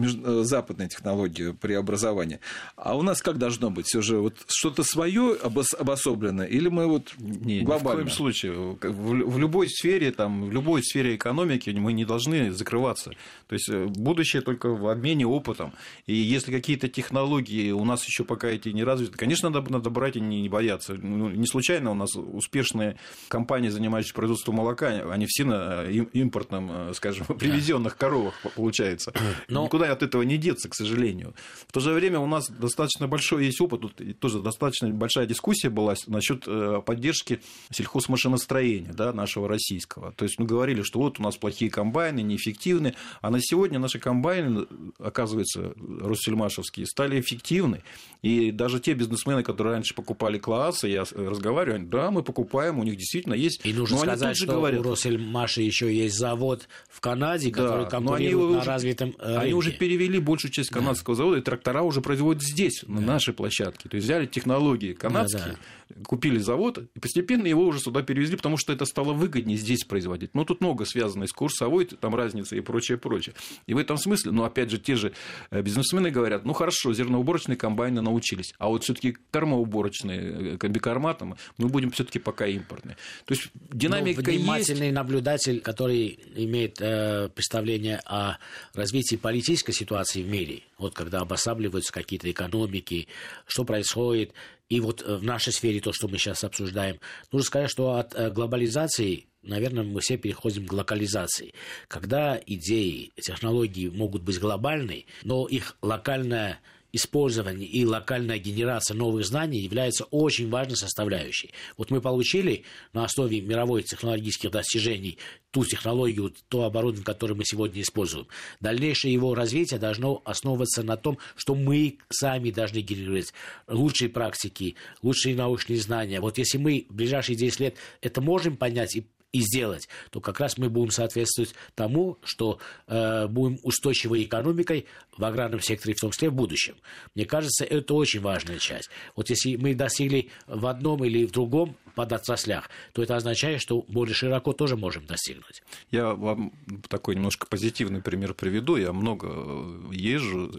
западные 0.45 0.89
технологии 0.89 1.51
при 1.51 1.73
образовании. 1.73 2.39
А 2.75 2.95
у 2.97 3.01
нас 3.01 3.21
как 3.21 3.37
должно 3.37 3.69
быть? 3.69 3.87
Все 3.87 4.01
же 4.01 4.17
вот 4.17 4.35
что-то 4.47 4.83
свое 4.83 5.35
обособленное 5.41 6.47
или 6.47 6.69
мы 6.69 6.87
вот 6.87 7.13
не, 7.17 7.61
глобально? 7.61 8.01
Ни 8.01 8.09
в 8.09 8.15
коем 8.15 8.15
случае. 8.15 8.77
В 8.81 9.37
любой 9.37 9.69
сфере, 9.69 10.11
там, 10.11 10.45
в 10.45 10.51
любой 10.51 10.83
сфере 10.83 11.15
экономики 11.15 11.69
мы 11.71 11.93
не 11.93 12.05
должны 12.05 12.51
закрываться. 12.51 13.11
То 13.47 13.53
есть 13.53 13.69
э, 13.69 13.85
будущее 13.85 14.41
только 14.41 14.69
в 14.69 14.87
обмене 14.87 15.25
опытом. 15.25 15.73
И 16.05 16.13
если 16.13 16.51
какие-то 16.51 16.87
технологии 16.87 17.71
у 17.71 17.83
нас 17.85 18.05
еще 18.05 18.23
пока 18.23 18.47
эти 18.47 18.69
не 18.69 18.83
развиты, 18.83 19.17
конечно, 19.17 19.49
надо, 19.49 19.71
надо 19.71 19.89
брать 19.89 20.15
и 20.15 20.21
не 20.21 20.49
бояться. 20.49 20.93
Ну, 20.93 21.29
не 21.29 21.47
случайно 21.47 21.91
у 21.91 21.95
нас 21.95 22.15
успешные 22.15 22.97
компании, 23.27 23.69
занимающиеся 23.69 24.13
производством 24.13 24.32
производству 24.33 24.53
молока, 24.53 24.87
они 25.11 25.25
все 25.27 25.43
на 25.45 25.83
импортном, 25.85 26.89
э, 26.89 26.93
скажем, 26.93 27.25
привезенных 27.39 27.97
коровах, 27.97 28.33
получается. 28.55 29.13
Но... 29.47 29.65
Никуда 29.65 29.91
от 29.91 30.03
этого 30.03 30.23
не 30.23 30.37
деться, 30.37 30.69
к 30.69 30.75
сожалению. 30.75 31.33
В 31.67 31.71
то 31.71 31.79
же 31.79 31.93
время 31.93 32.19
у 32.19 32.25
нас 32.25 32.49
достаточно 32.49 33.07
большой 33.07 33.45
есть 33.45 33.61
опыт, 33.61 33.81
тут 33.81 34.19
тоже 34.19 34.39
достаточно 34.39 34.89
большая 34.89 35.25
дискуссия 35.25 35.69
была 35.69 35.95
насчет 36.07 36.43
э, 36.47 36.81
поддержки 36.85 37.41
сельхозмашиностроения 37.71 38.93
да, 38.93 39.13
нашего 39.13 39.47
российского. 39.47 40.11
То 40.13 40.25
есть 40.25 40.39
мы 40.39 40.45
говорили, 40.45 40.81
что 40.81 40.99
вот 40.99 41.19
у 41.19 41.23
нас 41.23 41.37
плохие 41.37 41.69
комбайны, 41.69 42.21
неэффективны, 42.21 42.95
а 43.21 43.29
на 43.29 43.39
сегодня 43.41 43.79
наши 43.79 43.99
комбайны, 43.99 44.65
оказывается, 44.99 45.73
россельмашевские, 46.01 46.85
стали 46.85 47.19
эффективны. 47.19 47.83
И 48.21 48.51
даже 48.51 48.79
те 48.79 48.93
бизнесмены, 48.93 49.43
которые 49.43 49.73
раньше 49.73 49.93
покупали 49.93 50.37
классы, 50.37 50.87
я 50.87 51.03
разговариваю, 51.15 51.85
да, 51.85 52.09
мы 52.11 52.23
покупаем, 52.23 52.79
у 52.79 52.83
них 52.83 52.97
действительно 52.97 53.33
есть... 53.33 53.65
И 53.65 53.73
нужно 53.73 53.97
сказать, 53.97 54.22
сказать, 54.23 54.37
что 54.37 54.53
говорят. 54.53 54.85
у 54.85 54.91
Россельмаши 54.91 55.61
еще 55.61 55.93
есть 55.93 56.17
завод 56.17 56.67
в 56.89 56.99
Канаде, 56.99 57.51
да, 57.51 57.63
который 57.63 57.89
конкурирует 57.89 58.51
на 58.51 58.57
уже, 58.59 58.69
развитом 58.69 59.15
рынке. 59.19 59.37
Они 59.37 59.53
уже 59.53 59.71
перевели 59.71 60.19
большую 60.19 60.51
часть 60.51 60.69
канадского 60.69 61.15
да. 61.15 61.17
завода, 61.17 61.37
и 61.39 61.41
трактора 61.41 61.81
уже 61.81 62.01
производят 62.01 62.43
здесь, 62.43 62.83
да. 62.87 62.93
на 62.93 63.01
нашей 63.01 63.33
площадке. 63.33 63.89
То 63.89 63.95
есть 63.95 64.05
взяли 64.05 64.25
технологии 64.25 64.93
канадские, 64.93 65.57
да, 65.89 65.95
да. 65.95 66.03
купили 66.03 66.37
завод, 66.37 66.79
и 66.95 66.99
постепенно 66.99 67.47
его 67.47 67.65
уже 67.65 67.79
сюда 67.79 68.01
перевезли, 68.01 68.35
потому 68.37 68.57
что 68.57 68.73
это 68.73 68.85
стало 68.85 69.13
выгоднее 69.13 69.57
здесь 69.57 69.83
производить. 69.83 70.33
Но 70.33 70.45
тут 70.45 70.61
много 70.61 70.85
связано 70.85 71.27
с 71.27 71.31
курсовой 71.31 71.85
там 71.85 72.15
разницей 72.15 72.59
и 72.59 72.61
прочее, 72.61 72.97
прочее. 72.97 73.35
И 73.67 73.73
в 73.73 73.77
этом 73.77 73.97
смысле, 73.97 74.31
ну, 74.31 74.43
опять 74.43 74.69
же, 74.69 74.77
те 74.77 74.95
же 74.95 75.13
э, 75.51 75.61
бизнесмены 75.61 76.11
говорят, 76.11 76.45
ну, 76.45 76.53
хорошо, 76.53 76.93
зерноуборочные 76.93 77.57
комбайны 77.57 78.01
научились, 78.01 78.53
а 78.57 78.69
вот 78.69 78.83
все 78.83 78.93
таки 78.93 79.17
термоуборочные 79.31 80.53
э, 80.53 80.57
комбикарматом 80.57 81.35
мы 81.57 81.67
будем 81.67 81.91
все 81.91 82.03
таки 82.03 82.19
пока 82.19 82.45
импортные. 82.47 82.97
То 83.25 83.33
есть 83.33 83.49
динамика 83.53 84.12
внимательный 84.17 84.87
есть. 84.87 84.95
наблюдатель, 84.95 85.61
который 85.61 86.19
имеет 86.35 86.79
э, 86.79 87.29
представление 87.29 88.01
о 88.05 88.37
развитии 88.73 89.15
политической 89.15 89.73
ситуации 89.73 90.23
в 90.23 90.27
мире, 90.27 90.63
вот 90.77 90.93
когда 90.93 91.19
обосабливаются 91.21 91.91
какие-то 91.91 92.29
экономики, 92.29 93.07
что 93.45 93.63
происходит, 93.63 94.33
и 94.69 94.79
вот 94.79 95.03
э, 95.05 95.15
в 95.15 95.23
нашей 95.23 95.53
сфере 95.53 95.79
то, 95.79 95.93
что 95.93 96.07
мы 96.07 96.17
сейчас 96.17 96.43
обсуждаем, 96.43 96.99
нужно 97.31 97.45
сказать, 97.45 97.69
что 97.69 97.95
от 97.95 98.15
э, 98.15 98.29
глобализации 98.29 99.25
наверное, 99.43 99.83
мы 99.83 99.99
все 99.99 100.17
переходим 100.17 100.65
к 100.65 100.73
локализации. 100.73 101.53
Когда 101.87 102.39
идеи, 102.45 103.11
технологии 103.21 103.89
могут 103.89 104.23
быть 104.23 104.39
глобальны, 104.39 105.05
но 105.23 105.47
их 105.47 105.75
локальная 105.81 106.59
использование 106.93 107.67
и 107.67 107.85
локальная 107.85 108.37
генерация 108.37 108.95
новых 108.95 109.25
знаний 109.25 109.59
является 109.59 110.05
очень 110.05 110.49
важной 110.49 110.77
составляющей. 110.77 111.51
Вот 111.75 111.89
мы 111.89 111.99
получили 111.99 112.63
на 112.93 113.03
основе 113.03 113.41
мировых 113.41 113.85
технологических 113.85 114.51
достижений 114.51 115.17
ту 115.53 115.63
технологию, 115.63 116.33
то 116.49 116.63
оборудование, 116.63 117.05
которое 117.05 117.35
мы 117.35 117.45
сегодня 117.45 117.83
используем. 117.83 118.27
Дальнейшее 118.59 119.13
его 119.13 119.35
развитие 119.35 119.79
должно 119.79 120.21
основываться 120.25 120.81
на 120.81 120.97
том, 120.97 121.19
что 121.35 121.53
мы 121.53 121.99
сами 122.09 122.49
должны 122.49 122.79
генерировать 122.79 123.33
лучшие 123.67 124.09
практики, 124.09 124.75
лучшие 125.03 125.35
научные 125.35 125.79
знания. 125.79 126.19
Вот 126.19 126.39
если 126.39 126.57
мы 126.57 126.87
в 126.89 126.95
ближайшие 126.95 127.35
10 127.35 127.59
лет 127.59 127.75
это 128.01 128.19
можем 128.19 128.57
понять 128.57 128.95
и 128.95 129.05
и 129.33 129.41
сделать, 129.41 129.89
то 130.11 130.21
как 130.21 130.39
раз 130.39 130.59
мы 130.59 130.69
будем 130.69 130.91
соответствовать 130.91 131.55
тому, 131.73 132.19
что 132.23 132.59
э, 132.87 133.27
будем 133.27 133.57
устойчивой 133.63 134.23
экономикой 134.23 134.85
в 135.17 135.25
аграрном 135.25 135.59
секторе, 135.59 135.95
в 135.95 135.99
том 135.99 136.11
числе 136.11 136.29
в 136.29 136.35
будущем. 136.35 136.75
Мне 137.15 137.25
кажется, 137.25 137.65
это 137.65 137.95
очень 137.95 138.21
важная 138.21 138.59
часть. 138.59 138.91
Вот 139.15 139.31
если 139.31 139.55
мы 139.55 139.73
достигли 139.73 140.29
в 140.45 140.67
одном 140.67 141.03
или 141.03 141.25
в 141.25 141.31
другом 141.31 141.75
подотраслях, 141.95 142.69
то 142.93 143.01
это 143.01 143.15
означает, 143.15 143.59
что 143.59 143.81
более 143.87 144.13
широко 144.13 144.53
тоже 144.53 144.77
можем 144.77 145.07
достигнуть. 145.07 145.42
Я 145.91 146.13
вам 146.13 146.53
такой 146.89 147.15
немножко 147.15 147.47
позитивный 147.47 148.01
пример 148.01 148.33
приведу. 148.33 148.75
Я 148.75 148.93
много 148.93 149.27
э, 149.29 149.89
езжу, 149.91 150.51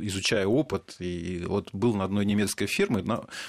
изучаю 0.00 0.50
опыт, 0.50 0.96
и 0.98 1.42
вот 1.46 1.68
был 1.72 1.94
на 1.94 2.04
одной 2.04 2.24
немецкой 2.24 2.66
ферме. 2.66 3.04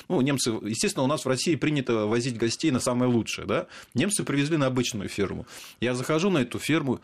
Ну, 0.07 0.21
немцы, 0.21 0.51
естественно, 0.63 1.03
у 1.03 1.07
нас 1.07 1.25
в 1.25 1.27
России 1.27 1.55
принято 1.55 2.05
возить 2.05 2.37
гостей 2.37 2.71
на 2.71 2.79
самое 2.79 3.11
лучшее, 3.11 3.45
да? 3.47 3.67
Немцы 3.93 4.23
привезли 4.23 4.57
на 4.57 4.67
обычную 4.67 5.09
ферму. 5.09 5.45
Я 5.79 5.93
захожу 5.93 6.29
на 6.29 6.39
эту 6.39 6.59
ферму, 6.59 6.99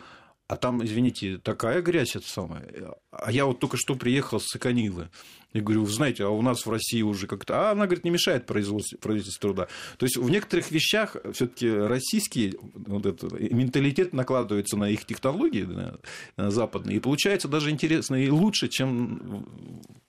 а 0.47 0.55
там, 0.55 0.83
извините, 0.83 1.37
такая 1.37 1.81
грязь 1.81 2.15
это 2.15 2.27
самое. 2.27 2.93
А 3.11 3.31
я 3.31 3.45
вот 3.45 3.59
только 3.59 3.77
что 3.77 3.95
приехал 3.95 4.39
с 4.39 4.47
Саканилы. 4.47 5.09
И 5.53 5.59
говорю, 5.59 5.83
вы 5.83 5.91
знаете, 5.91 6.25
а 6.25 6.29
у 6.29 6.41
нас 6.41 6.65
в 6.65 6.69
России 6.69 7.01
уже 7.01 7.27
как-то... 7.27 7.69
А 7.69 7.71
она, 7.71 7.85
говорит, 7.85 8.03
не 8.03 8.11
мешает 8.11 8.45
производству 8.45 8.97
труда. 9.39 9.67
То 9.97 10.05
есть 10.05 10.17
в 10.17 10.29
некоторых 10.29 10.71
вещах 10.71 11.15
все 11.33 11.47
таки 11.47 11.69
российский 11.69 12.57
вот 12.73 13.05
этот, 13.05 13.39
менталитет 13.39 14.13
накладывается 14.13 14.77
на 14.77 14.89
их 14.89 15.05
технологии 15.05 15.63
да, 15.63 16.49
западные. 16.49 16.97
И 16.97 16.99
получается 16.99 17.47
даже 17.47 17.69
интересно 17.69 18.15
и 18.15 18.29
лучше, 18.29 18.67
чем 18.67 19.45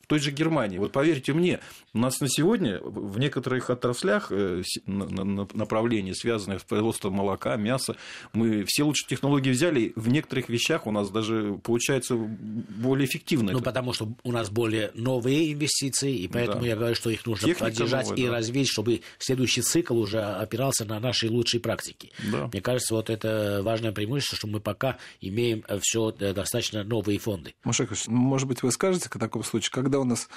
в 0.05 0.07
той 0.07 0.19
же 0.19 0.31
Германии. 0.31 0.77
Вот 0.77 0.93
поверьте 0.93 1.33
мне, 1.33 1.61
у 1.95 1.99
нас 1.99 2.21
на 2.21 2.29
сегодня 2.29 2.79
в 2.83 3.19
некоторых 3.19 3.71
отраслях 3.71 4.31
э, 4.31 4.63
направлений, 4.87 6.13
связанных 6.15 6.61
с 6.61 6.65
производством 6.65 7.15
молока, 7.15 7.57
мяса, 7.57 7.97
мы 8.35 8.65
все 8.67 8.83
лучшие 8.83 9.09
технологии 9.09 9.51
взяли, 9.51 9.95
в 9.97 10.09
некоторых 10.09 10.51
вещах 10.51 10.87
у 10.87 10.91
нас 10.91 11.09
даже 11.11 11.59
получается 11.63 12.17
более 12.17 13.07
эффективно. 13.07 13.53
Ну, 13.53 13.63
потому 13.63 13.95
что 13.95 14.13
у 14.23 14.33
нас 14.33 14.51
более 14.51 14.91
новые 14.95 15.34
инвестиции, 15.53 16.15
и 16.17 16.29
поэтому 16.29 16.63
да. 16.63 16.69
я 16.69 16.77
говорю, 16.77 16.95
что 16.95 17.11
их 17.11 17.27
нужно 17.27 17.49
Техника 17.49 17.65
поддержать 17.65 18.09
новая, 18.09 18.19
и 18.19 18.27
да. 18.27 18.33
развить, 18.33 18.69
чтобы 18.69 19.01
следующий 19.19 19.63
цикл 19.63 19.99
уже 19.99 20.21
опирался 20.21 20.85
на 20.85 21.01
наши 21.01 21.29
лучшие 21.29 21.61
практики. 21.61 22.13
Да. 22.31 22.49
Мне 22.49 22.61
кажется, 22.61 22.95
вот 22.95 23.11
это 23.11 23.61
важное 23.63 23.93
преимущество, 23.93 24.37
что 24.39 24.47
мы 24.47 24.61
пока 24.61 24.99
имеем 25.21 25.65
все 25.81 26.15
э, 26.19 26.33
достаточно 26.33 26.85
новые 26.85 27.19
фонды. 27.19 27.55
Машекович, 27.65 28.07
может 28.07 28.49
быть, 28.49 28.63
вы 28.63 28.73
скажете, 28.73 29.09
в 29.09 29.19
таком 29.19 29.45
случае, 29.45 29.71
когда 29.73 29.99
у 29.99 30.05
нас 30.05 30.29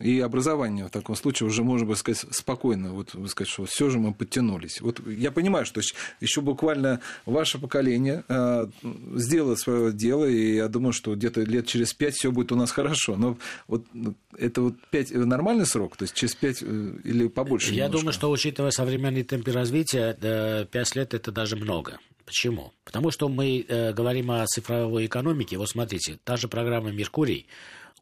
и 0.00 0.20
образование 0.20 0.86
в 0.86 0.90
таком 0.90 1.16
случае 1.16 1.48
уже 1.48 1.62
можно 1.62 1.86
бы 1.86 1.96
сказать 1.96 2.24
спокойно, 2.30 2.92
вот 2.92 3.14
сказать, 3.28 3.48
что 3.50 3.64
все 3.64 3.90
же 3.90 3.98
мы 3.98 4.12
подтянулись. 4.12 4.80
Вот 4.80 5.00
я 5.06 5.30
понимаю, 5.30 5.66
что 5.66 5.80
еще 6.20 6.40
буквально 6.40 7.00
ваше 7.26 7.58
поколение 7.58 8.24
э, 8.28 8.66
сделало 9.14 9.56
свое 9.56 9.92
дело, 9.92 10.24
и 10.24 10.56
я 10.56 10.68
думаю, 10.68 10.92
что 10.92 11.14
где-то 11.14 11.42
лет 11.42 11.66
через 11.66 11.94
пять 11.94 12.14
все 12.14 12.30
будет 12.30 12.52
у 12.52 12.56
нас 12.56 12.70
хорошо. 12.70 13.16
Но 13.16 13.38
вот 13.68 13.86
это 14.44 14.60
вот 14.62 14.74
пять 14.90 15.10
нормальный 15.10 15.66
срок, 15.66 15.96
то 15.96 16.04
есть 16.04 16.14
через 16.14 16.34
пять 16.34 16.62
э, 16.62 16.92
или 17.04 17.28
побольше? 17.28 17.70
Я 17.70 17.84
немножко? 17.84 17.98
думаю, 17.98 18.12
что 18.12 18.30
учитывая 18.30 18.70
современные 18.70 19.24
темпы 19.24 19.52
развития, 19.52 20.16
э, 20.20 20.66
пять 20.70 20.94
лет 20.94 21.14
это 21.14 21.32
даже 21.32 21.56
много. 21.56 21.98
Почему? 22.24 22.72
Потому 22.84 23.10
что 23.10 23.28
мы 23.28 23.64
э, 23.66 23.92
говорим 23.92 24.30
о 24.30 24.46
цифровой 24.46 25.06
экономике. 25.06 25.58
Вот 25.58 25.68
смотрите, 25.68 26.18
та 26.24 26.36
же 26.36 26.48
программа 26.48 26.90
«Меркурий», 26.90 27.46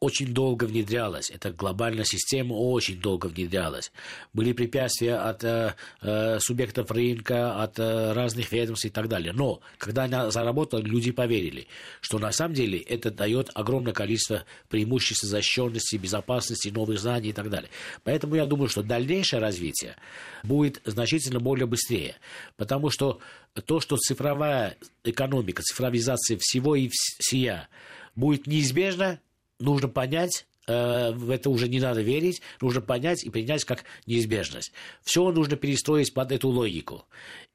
очень 0.03 0.33
долго 0.33 0.65
внедрялась. 0.65 1.31
Эта 1.31 1.51
глобальная 1.51 2.03
система 2.03 2.53
очень 2.55 2.99
долго 2.99 3.27
внедрялась. 3.27 3.91
Были 4.33 4.51
препятствия 4.51 5.15
от 5.15 5.43
э, 5.45 5.75
э, 6.01 6.39
субъектов 6.39 6.91
рынка, 6.91 7.63
от 7.63 7.79
э, 7.79 8.11
разных 8.11 8.51
ведомств 8.51 8.85
и 8.85 8.89
так 8.89 9.07
далее. 9.07 9.31
Но 9.31 9.61
когда 9.77 10.03
она 10.03 10.29
заработала, 10.29 10.81
люди 10.81 11.11
поверили, 11.11 11.67
что 12.01 12.19
на 12.19 12.33
самом 12.33 12.53
деле 12.53 12.79
это 12.79 13.11
дает 13.11 13.49
огромное 13.53 13.93
количество 13.93 14.43
преимуществ 14.67 15.23
защищенности, 15.23 15.95
безопасности, 15.95 16.67
новых 16.67 16.99
знаний 16.99 17.29
и 17.29 17.33
так 17.33 17.49
далее. 17.49 17.69
Поэтому 18.03 18.35
я 18.35 18.45
думаю, 18.45 18.67
что 18.67 18.83
дальнейшее 18.83 19.39
развитие 19.39 19.95
будет 20.43 20.81
значительно 20.83 21.39
более 21.39 21.65
быстрее. 21.65 22.17
Потому 22.57 22.89
что 22.89 23.19
то, 23.65 23.79
что 23.79 23.95
цифровая 23.95 24.75
экономика, 25.05 25.61
цифровизация 25.61 26.37
всего 26.41 26.75
и 26.75 26.89
всея 26.91 27.69
будет 28.15 28.47
неизбежна, 28.47 29.21
нужно 29.59 29.87
понять, 29.87 30.45
э, 30.67 31.11
в 31.11 31.29
это 31.29 31.49
уже 31.49 31.67
не 31.67 31.79
надо 31.79 32.01
верить, 32.01 32.41
нужно 32.61 32.81
понять 32.81 33.23
и 33.23 33.29
принять 33.29 33.63
как 33.65 33.83
неизбежность. 34.05 34.71
Все 35.03 35.31
нужно 35.31 35.55
перестроить 35.55 36.13
под 36.13 36.31
эту 36.31 36.49
логику. 36.49 37.05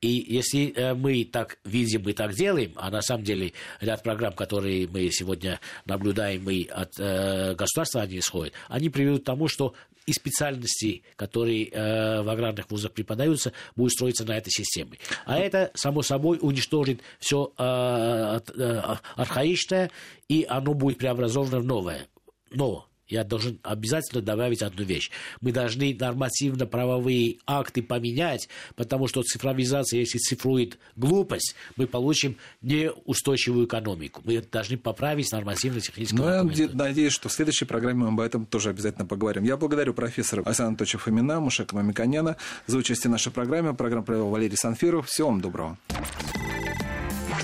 И 0.00 0.24
если 0.28 0.72
э, 0.72 0.94
мы 0.94 1.24
так 1.24 1.58
видим 1.64 2.08
и 2.08 2.12
так 2.12 2.34
делаем, 2.34 2.72
а 2.76 2.90
на 2.90 3.02
самом 3.02 3.24
деле 3.24 3.52
ряд 3.80 4.02
программ, 4.02 4.32
которые 4.32 4.86
мы 4.88 5.10
сегодня 5.10 5.60
наблюдаем 5.84 6.48
и 6.50 6.66
от 6.66 6.92
э, 6.98 7.54
государства 7.54 8.02
они 8.02 8.18
исходят, 8.18 8.54
они 8.68 8.88
приведут 8.88 9.22
к 9.22 9.26
тому, 9.26 9.48
что 9.48 9.74
и 10.08 10.12
специальности, 10.14 11.02
которые 11.16 11.68
э, 11.68 12.22
в 12.22 12.28
аграрных 12.30 12.70
вузах 12.70 12.92
преподаются, 12.92 13.52
будут 13.76 13.92
строиться 13.92 14.24
на 14.24 14.38
этой 14.38 14.50
системе. 14.50 14.98
А 15.26 15.38
это, 15.38 15.70
само 15.74 16.00
собой, 16.00 16.38
уничтожит 16.40 17.02
все 17.18 17.52
э, 17.58 18.40
э, 18.56 18.82
архаичное, 19.16 19.90
и 20.28 20.46
оно 20.48 20.72
будет 20.72 20.96
преобразовано 20.96 21.60
в 21.60 21.64
новое. 21.64 22.06
Но 22.50 22.88
я 23.08 23.24
должен 23.24 23.58
обязательно 23.62 24.22
добавить 24.22 24.62
одну 24.62 24.84
вещь. 24.84 25.10
Мы 25.40 25.52
должны 25.52 25.96
нормативно-правовые 25.98 27.38
акты 27.46 27.82
поменять, 27.82 28.48
потому 28.76 29.08
что 29.08 29.22
цифровизация, 29.22 30.00
если 30.00 30.18
цифрует 30.18 30.78
глупость, 30.96 31.54
мы 31.76 31.86
получим 31.86 32.36
неустойчивую 32.62 33.66
экономику. 33.66 34.22
Мы 34.24 34.40
должны 34.40 34.76
поправить 34.76 35.32
нормативно-технические 35.32 36.20
Ну, 36.20 36.50
я 36.50 36.68
надеюсь, 36.72 37.12
что 37.12 37.28
в 37.28 37.32
следующей 37.32 37.64
программе 37.64 38.04
мы 38.04 38.08
об 38.08 38.20
этом 38.20 38.46
тоже 38.46 38.70
обязательно 38.70 39.06
поговорим. 39.06 39.44
Я 39.44 39.56
благодарю 39.56 39.94
профессора 39.94 40.42
Александра 40.42 40.68
Анатольевича 40.68 40.98
Фомина, 40.98 41.40
Мушека 41.40 41.74
Мамиканяна 41.74 42.36
за 42.66 42.78
участие 42.78 43.08
в 43.08 43.12
нашей 43.12 43.32
программе. 43.32 43.72
Программу 43.72 44.04
провел 44.04 44.28
Валерий 44.28 44.56
Санфиров. 44.56 45.06
Всего 45.08 45.28
вам 45.28 45.40
доброго. 45.40 45.78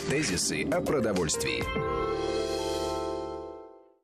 Тезисы 0.09 0.62
о 0.71 0.81
продовольствии. 0.81 1.65